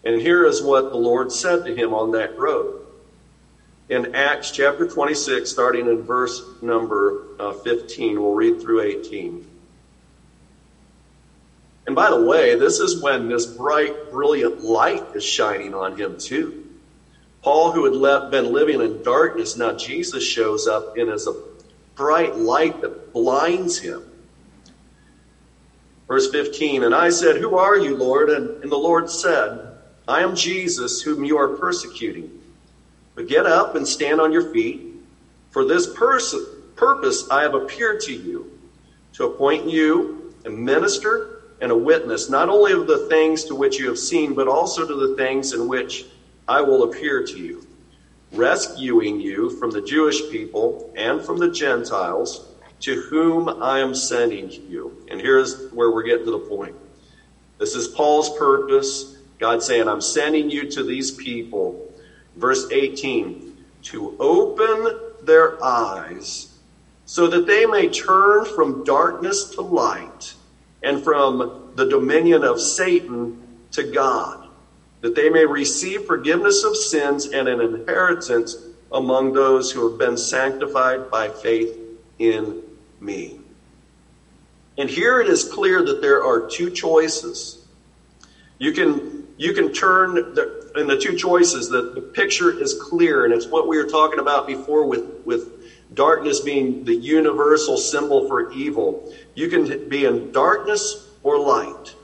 And 0.04 0.20
here 0.20 0.44
is 0.44 0.62
what 0.62 0.90
the 0.90 0.96
Lord 0.96 1.32
said 1.32 1.64
to 1.64 1.74
him 1.74 1.94
on 1.94 2.12
that 2.12 2.38
road. 2.38 2.89
In 3.90 4.14
Acts 4.14 4.52
chapter 4.52 4.86
26, 4.86 5.50
starting 5.50 5.88
in 5.88 6.04
verse 6.04 6.40
number 6.62 7.24
uh, 7.40 7.54
15, 7.54 8.22
we'll 8.22 8.34
read 8.34 8.62
through 8.62 8.82
18. 8.82 9.44
And 11.88 11.96
by 11.96 12.08
the 12.10 12.22
way, 12.22 12.54
this 12.54 12.78
is 12.78 13.02
when 13.02 13.26
this 13.28 13.46
bright, 13.46 14.12
brilliant 14.12 14.62
light 14.62 15.02
is 15.14 15.24
shining 15.24 15.74
on 15.74 15.96
him 15.96 16.18
too. 16.18 16.68
Paul, 17.42 17.72
who 17.72 17.84
had 17.84 18.30
been 18.30 18.52
living 18.52 18.80
in 18.80 19.02
darkness, 19.02 19.56
now 19.56 19.72
Jesus 19.72 20.22
shows 20.22 20.68
up 20.68 20.96
in 20.96 21.08
as 21.08 21.26
a 21.26 21.34
bright 21.96 22.36
light 22.36 22.80
that 22.82 23.12
blinds 23.12 23.80
him. 23.80 24.04
Verse 26.06 26.30
15, 26.30 26.84
And 26.84 26.94
I 26.94 27.10
said, 27.10 27.38
Who 27.38 27.56
are 27.56 27.76
you, 27.76 27.96
Lord? 27.96 28.30
And, 28.30 28.62
and 28.62 28.70
the 28.70 28.76
Lord 28.76 29.10
said, 29.10 29.78
I 30.06 30.22
am 30.22 30.36
Jesus, 30.36 31.02
whom 31.02 31.24
you 31.24 31.38
are 31.38 31.48
persecuting. 31.56 32.39
But 33.20 33.28
get 33.28 33.44
up 33.44 33.74
and 33.74 33.86
stand 33.86 34.18
on 34.18 34.32
your 34.32 34.40
feet. 34.50 34.80
For 35.50 35.62
this 35.62 35.86
pers- 35.86 36.34
purpose 36.74 37.22
I 37.30 37.42
have 37.42 37.52
appeared 37.52 38.00
to 38.04 38.14
you, 38.14 38.46
to 39.12 39.24
appoint 39.24 39.68
you 39.68 40.32
a 40.46 40.48
minister 40.48 41.20
and 41.60 41.70
a 41.70 41.76
witness, 41.76 42.30
not 42.30 42.48
only 42.48 42.72
of 42.72 42.86
the 42.86 42.96
things 42.96 43.44
to 43.44 43.54
which 43.54 43.78
you 43.78 43.88
have 43.88 43.98
seen, 43.98 44.32
but 44.32 44.48
also 44.48 44.86
to 44.86 44.94
the 44.94 45.08
things 45.08 45.52
in 45.52 45.68
which 45.68 46.06
I 46.48 46.62
will 46.62 46.82
appear 46.82 47.20
to 47.20 47.38
you, 47.38 47.62
rescuing 48.32 49.20
you 49.20 49.50
from 49.50 49.70
the 49.70 49.82
Jewish 49.82 50.26
people 50.26 50.78
and 50.96 51.22
from 51.22 51.36
the 51.36 51.48
Gentiles 51.48 52.40
to 52.80 52.96
whom 53.10 53.50
I 53.60 53.80
am 53.80 53.92
sending 53.92 54.50
you. 54.66 54.94
And 55.08 55.20
here's 55.20 55.58
where 55.68 55.90
we're 55.90 56.04
getting 56.04 56.24
to 56.24 56.30
the 56.30 56.38
point. 56.38 56.74
This 57.58 57.74
is 57.74 57.86
Paul's 57.86 58.30
purpose. 58.30 59.04
God 59.38 59.62
saying, 59.62 59.88
I'm 59.88 60.00
sending 60.00 60.48
you 60.48 60.64
to 60.68 60.82
these 60.82 61.12
people. 61.12 61.76
Verse 62.36 62.70
18, 62.70 63.56
to 63.82 64.16
open 64.20 65.16
their 65.22 65.62
eyes 65.62 66.48
so 67.04 67.28
that 67.28 67.46
they 67.46 67.66
may 67.66 67.88
turn 67.88 68.44
from 68.44 68.84
darkness 68.84 69.44
to 69.54 69.62
light 69.62 70.34
and 70.82 71.02
from 71.02 71.72
the 71.74 71.84
dominion 71.86 72.44
of 72.44 72.60
Satan 72.60 73.36
to 73.72 73.82
God, 73.84 74.48
that 75.00 75.14
they 75.14 75.28
may 75.28 75.44
receive 75.44 76.04
forgiveness 76.06 76.62
of 76.62 76.76
sins 76.76 77.26
and 77.26 77.48
an 77.48 77.60
inheritance 77.60 78.56
among 78.92 79.32
those 79.32 79.72
who 79.72 79.88
have 79.88 79.98
been 79.98 80.16
sanctified 80.16 81.10
by 81.10 81.28
faith 81.28 81.76
in 82.18 82.62
me. 83.00 83.40
And 84.78 84.88
here 84.88 85.20
it 85.20 85.28
is 85.28 85.44
clear 85.44 85.82
that 85.82 86.00
there 86.00 86.24
are 86.24 86.40
two 86.40 86.70
choices. 86.70 87.58
You 88.58 88.72
can 88.72 89.00
you 89.36 89.52
can 89.52 89.72
turn 89.72 90.14
the, 90.14 90.59
in 90.76 90.86
the 90.88 90.96
two 90.96 91.14
choices 91.14 91.68
that 91.68 91.92
the 91.94 92.02
picture 92.02 92.52
is 92.52 92.74
clear, 92.74 93.24
and 93.24 93.32
it's 93.34 93.50
what 93.50 93.66
we 93.66 93.76
were 93.78 93.84
talking 93.84 94.18
about 94.20 94.46
before 94.46 94.86
with 94.86 95.04
with 95.24 95.44
darkness 95.92 96.40
being 96.40 96.78
the 96.82 96.96
universal 96.96 97.76
symbol 97.78 98.22
for 98.22 98.44
evil. 98.50 98.98
You 99.34 99.48
can 99.48 99.76
be 99.86 100.04
in 100.04 100.28
darkness 100.32 100.98
or 101.22 101.38
light. 101.38 101.96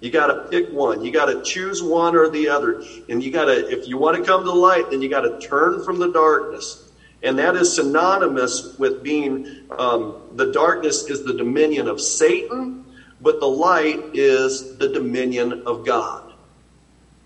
You 0.00 0.10
got 0.10 0.26
to 0.26 0.36
pick 0.50 0.66
one. 0.70 1.00
You 1.02 1.10
got 1.10 1.26
to 1.26 1.36
choose 1.42 1.82
one 1.82 2.14
or 2.14 2.28
the 2.28 2.48
other. 2.48 2.76
And 3.08 3.22
you 3.22 3.30
got 3.30 3.46
to, 3.46 3.64
if 3.72 3.86
you 3.86 3.98
want 3.98 4.16
to 4.16 4.22
come 4.22 4.44
to 4.44 4.52
light, 4.52 4.88
then 4.90 5.00
you 5.00 5.08
got 5.08 5.22
to 5.22 5.30
turn 5.30 5.80
from 5.80 5.98
the 5.98 6.08
darkness. 6.08 6.78
And 7.22 7.38
that 7.38 7.56
is 7.56 7.74
synonymous 7.74 8.64
with 8.76 9.02
being, 9.02 9.40
um, 9.78 10.16
the 10.30 10.46
darkness 10.46 11.04
is 11.08 11.22
the 11.22 11.32
dominion 11.34 11.88
of 11.88 12.00
Satan, 12.00 12.74
but 13.20 13.38
the 13.40 13.48
light 13.48 14.02
is 14.12 14.66
the 14.76 14.88
dominion 14.88 15.54
of 15.64 15.82
God. 15.82 16.23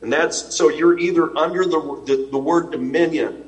And 0.03 0.13
that's, 0.13 0.45
so 0.49 0.69
you're 0.69 0.97
either 0.99 1.31
under 1.37 1.65
the, 1.67 1.81
the, 2.05 2.21
the 2.31 2.39
word 2.39 2.71
dominion, 2.71 3.41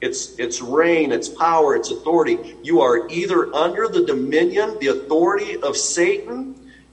it's, 0.00 0.30
it's 0.38 0.60
reign, 0.60 1.12
it's 1.12 1.28
power, 1.28 1.74
it's 1.76 1.90
authority. 1.90 2.40
You 2.62 2.80
are 2.82 3.00
either 3.08 3.48
under 3.52 3.88
the 3.88 4.02
dominion, 4.02 4.76
the 4.78 4.88
authority 4.88 5.56
of 5.62 5.76
Satan, 5.76 6.48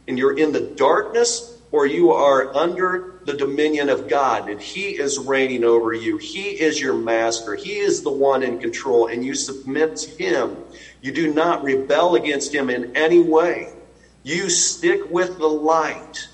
and 0.08 0.18
you're 0.18 0.32
in 0.32 0.54
the 0.54 0.62
darkness, 0.78 1.44
or 1.72 1.86
you 1.86 2.12
are 2.12 2.48
under 2.54 3.04
the 3.26 3.36
dominion 3.36 3.90
of 3.90 4.08
God 4.08 4.48
and 4.48 4.62
He 4.62 4.90
is 4.92 5.18
reigning 5.18 5.64
over 5.64 5.94
you. 5.94 6.18
He 6.22 6.50
is 6.52 6.82
your 6.82 6.96
master. 6.96 7.56
He 7.56 7.78
is 7.80 8.02
the 8.02 8.12
one 8.12 8.44
in 8.44 8.58
control, 8.58 9.08
and 9.08 9.24
you 9.24 9.36
submit 9.36 9.96
to 9.98 10.12
Him. 10.18 10.60
You 11.02 11.12
do 11.12 11.28
not 11.28 11.62
rebel 11.62 12.16
against 12.16 12.54
Him 12.54 12.70
in 12.70 12.86
any 12.96 13.20
way. 13.20 13.76
You 14.24 14.50
stick 14.50 15.02
with 15.06 15.36
the 15.38 15.50
light. 15.50 16.30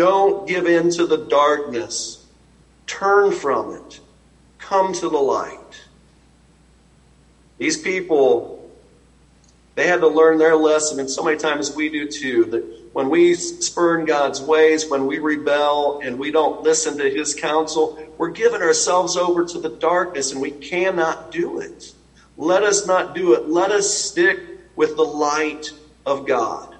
Don't 0.00 0.48
give 0.48 0.66
in 0.66 0.88
to 0.92 1.04
the 1.04 1.18
darkness. 1.18 2.26
Turn 2.86 3.32
from 3.32 3.74
it. 3.74 4.00
Come 4.56 4.94
to 4.94 5.10
the 5.10 5.18
light. 5.18 5.82
These 7.58 7.82
people, 7.82 8.72
they 9.74 9.86
had 9.86 10.00
to 10.00 10.08
learn 10.08 10.38
their 10.38 10.56
lesson, 10.56 11.00
and 11.00 11.10
so 11.10 11.22
many 11.22 11.36
times 11.36 11.76
we 11.76 11.90
do 11.90 12.10
too. 12.10 12.46
That 12.46 12.94
when 12.94 13.10
we 13.10 13.34
spurn 13.34 14.06
God's 14.06 14.40
ways, 14.40 14.88
when 14.88 15.04
we 15.04 15.18
rebel 15.18 16.00
and 16.02 16.18
we 16.18 16.30
don't 16.30 16.62
listen 16.62 16.96
to 16.96 17.10
His 17.10 17.34
counsel, 17.34 18.02
we're 18.16 18.30
giving 18.30 18.62
ourselves 18.62 19.18
over 19.18 19.44
to 19.44 19.60
the 19.60 19.68
darkness, 19.68 20.32
and 20.32 20.40
we 20.40 20.52
cannot 20.52 21.30
do 21.30 21.60
it. 21.60 21.92
Let 22.38 22.62
us 22.62 22.86
not 22.86 23.14
do 23.14 23.34
it. 23.34 23.50
Let 23.50 23.70
us 23.70 23.92
stick 23.92 24.38
with 24.76 24.96
the 24.96 25.04
light 25.04 25.72
of 26.06 26.26
God. 26.26 26.74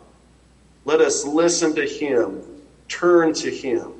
Let 0.87 1.03
us 1.03 1.27
listen 1.27 1.75
to 1.75 1.87
Him, 1.87 2.50
turn 2.91 3.33
to 3.33 3.51
Him, 3.51 3.95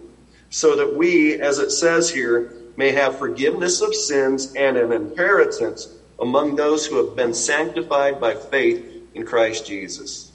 so 0.51 0.77
that 0.77 0.95
we, 0.95 1.41
as 1.41 1.59
it 1.59 1.71
says 1.71 2.11
here, 2.11 2.53
may 2.77 2.93
have 2.93 3.19
forgiveness 3.19 3.81
of 3.81 3.95
sins 3.95 4.53
and 4.55 4.77
an 4.77 4.93
inheritance 4.93 5.97
among 6.19 6.57
those 6.57 6.85
who 6.85 6.97
have 6.97 7.17
been 7.17 7.33
sanctified 7.33 8.21
by 8.21 8.35
faith 8.35 8.85
in 9.15 9.25
Christ 9.25 9.67
Jesus. 9.67 10.33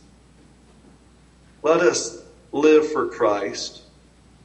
Let 1.62 1.82
us 1.82 2.24
live 2.52 2.91
for 2.91 3.08
Christ. 3.08 3.82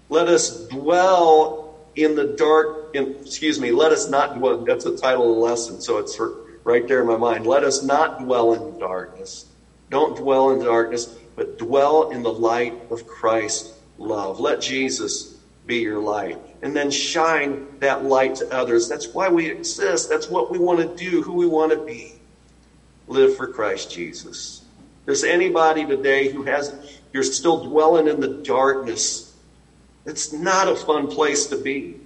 Let 0.09 0.29
us 0.29 0.66
dwell 0.68 1.79
in 1.94 2.14
the 2.14 2.25
dark, 2.25 2.94
in, 2.94 3.16
excuse 3.23 3.61
me, 3.61 3.70
let 3.70 3.92
us 3.92 4.09
not 4.09 4.37
dwell, 4.38 4.64
that's 4.64 4.85
the 4.85 4.96
title 4.96 5.31
of 5.31 5.37
the 5.37 5.42
lesson, 5.42 5.81
so 5.81 5.99
it's 5.99 6.18
right 6.64 6.87
there 6.88 7.01
in 7.01 7.07
my 7.07 7.16
mind. 7.16 7.46
Let 7.46 7.64
us 7.64 7.83
not 7.83 8.20
dwell 8.20 8.53
in 8.55 8.79
darkness. 8.79 9.46
Don't 9.90 10.16
dwell 10.16 10.51
in 10.51 10.64
darkness, 10.64 11.07
but 11.37 11.59
dwell 11.59 12.11
in 12.11 12.23
the 12.23 12.33
light 12.33 12.75
of 12.90 13.07
Christ's 13.07 13.80
love. 14.01 14.41
Let 14.41 14.61
Jesus 14.61 15.37
be 15.67 15.77
your 15.77 16.01
light 16.01 16.39
and 16.63 16.75
then 16.75 16.91
shine 16.91 17.67
that 17.79 18.05
light 18.05 18.35
to 18.37 18.53
others. 18.53 18.89
That's 18.89 19.09
why 19.09 19.29
we 19.29 19.49
exist. 19.49 20.09
That's 20.09 20.29
what 20.29 20.51
we 20.51 20.59
want 20.59 20.81
to 20.81 21.05
do, 21.05 21.23
who 21.23 21.35
we 21.35 21.47
want 21.47 21.71
to 21.73 21.79
be. 21.79 22.15
Live 23.07 23.37
for 23.37 23.47
Christ 23.47 23.91
Jesus. 23.91 24.63
There's 25.05 25.25
anybody 25.25 25.85
today 25.85 26.29
who 26.29 26.43
has, 26.45 27.01
you're 27.13 27.23
still 27.23 27.65
dwelling 27.65 28.09
in 28.09 28.21
the 28.21 28.43
darkness. 28.43 29.35
It's 30.05 30.33
not 30.33 30.69
a 30.69 30.77
fun 30.77 31.09
place 31.09 31.47
to 31.47 31.57
be. 31.57 32.01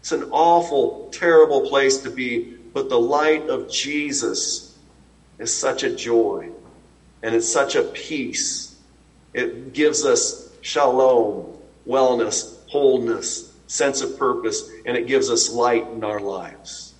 It's 0.00 0.12
an 0.12 0.24
awful, 0.30 1.08
terrible 1.12 1.68
place 1.68 1.98
to 1.98 2.10
be. 2.10 2.56
But 2.72 2.88
the 2.88 2.98
light 2.98 3.48
of 3.48 3.70
Jesus 3.70 4.76
is 5.38 5.52
such 5.52 5.82
a 5.82 5.94
joy 5.94 6.50
and 7.22 7.34
it's 7.34 7.50
such 7.50 7.74
a 7.74 7.82
peace. 7.82 8.76
It 9.32 9.72
gives 9.72 10.04
us 10.04 10.43
shalom, 10.64 11.58
wellness, 11.86 12.56
wholeness, 12.68 13.52
sense 13.66 14.00
of 14.00 14.18
purpose, 14.18 14.70
and 14.86 14.96
it 14.96 15.06
gives 15.06 15.30
us 15.30 15.52
light 15.52 15.86
in 15.88 16.02
our 16.02 16.18
lives. 16.18 16.94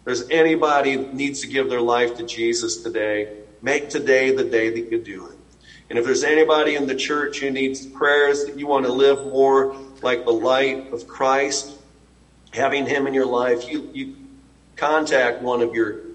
If 0.00 0.04
there's 0.04 0.28
anybody 0.28 0.96
needs 0.96 1.40
to 1.42 1.46
give 1.46 1.70
their 1.70 1.80
life 1.80 2.16
to 2.16 2.26
Jesus 2.26 2.82
today, 2.82 3.32
make 3.62 3.90
today 3.90 4.34
the 4.34 4.42
day 4.42 4.70
that 4.70 4.90
you 4.90 4.98
do 4.98 5.28
it. 5.28 5.38
And 5.88 6.00
if 6.00 6.04
there's 6.04 6.24
anybody 6.24 6.74
in 6.74 6.88
the 6.88 6.96
church 6.96 7.38
who 7.38 7.50
needs 7.52 7.86
prayers 7.86 8.44
that 8.44 8.58
you 8.58 8.66
want 8.66 8.86
to 8.86 8.92
live 8.92 9.24
more 9.26 9.76
like 10.02 10.24
the 10.24 10.32
light 10.32 10.92
of 10.92 11.06
Christ, 11.06 11.76
having 12.52 12.86
Him 12.86 13.06
in 13.06 13.14
your 13.14 13.26
life, 13.26 13.70
you, 13.70 13.88
you 13.94 14.16
contact 14.74 15.42
one 15.42 15.62
of 15.62 15.74
your 15.74 16.05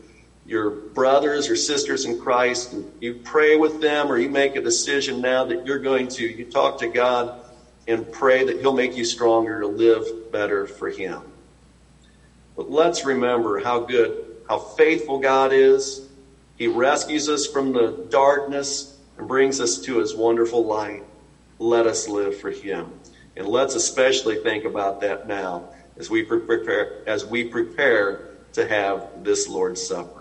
your 0.51 0.69
brothers 0.69 1.49
or 1.49 1.55
sisters 1.55 2.03
in 2.03 2.19
Christ, 2.19 2.75
you 2.99 3.13
pray 3.13 3.55
with 3.55 3.79
them, 3.79 4.11
or 4.11 4.17
you 4.17 4.29
make 4.29 4.57
a 4.57 4.61
decision 4.61 5.21
now 5.21 5.45
that 5.45 5.65
you're 5.65 5.79
going 5.79 6.09
to, 6.09 6.23
you 6.25 6.43
talk 6.43 6.79
to 6.79 6.87
God 6.87 7.39
and 7.87 8.11
pray 8.11 8.43
that 8.43 8.59
He'll 8.59 8.73
make 8.73 8.97
you 8.97 9.05
stronger 9.05 9.61
to 9.61 9.67
live 9.67 10.29
better 10.29 10.67
for 10.67 10.89
Him. 10.89 11.21
But 12.57 12.69
let's 12.69 13.05
remember 13.05 13.59
how 13.59 13.79
good, 13.79 14.25
how 14.49 14.59
faithful 14.59 15.19
God 15.19 15.53
is. 15.53 16.09
He 16.57 16.67
rescues 16.67 17.29
us 17.29 17.47
from 17.47 17.71
the 17.71 18.05
darkness 18.09 18.99
and 19.17 19.29
brings 19.29 19.61
us 19.61 19.79
to 19.83 19.99
His 19.99 20.13
wonderful 20.13 20.65
light. 20.65 21.05
Let 21.59 21.87
us 21.87 22.09
live 22.09 22.37
for 22.37 22.51
Him. 22.51 22.91
And 23.37 23.47
let's 23.47 23.75
especially 23.75 24.35
think 24.43 24.65
about 24.65 24.99
that 24.99 25.29
now 25.29 25.69
as 25.95 26.09
we 26.09 26.23
prepare, 26.23 27.07
as 27.07 27.25
we 27.25 27.45
prepare 27.45 28.31
to 28.51 28.67
have 28.67 29.23
this 29.23 29.47
Lord's 29.47 29.81
Supper. 29.81 30.20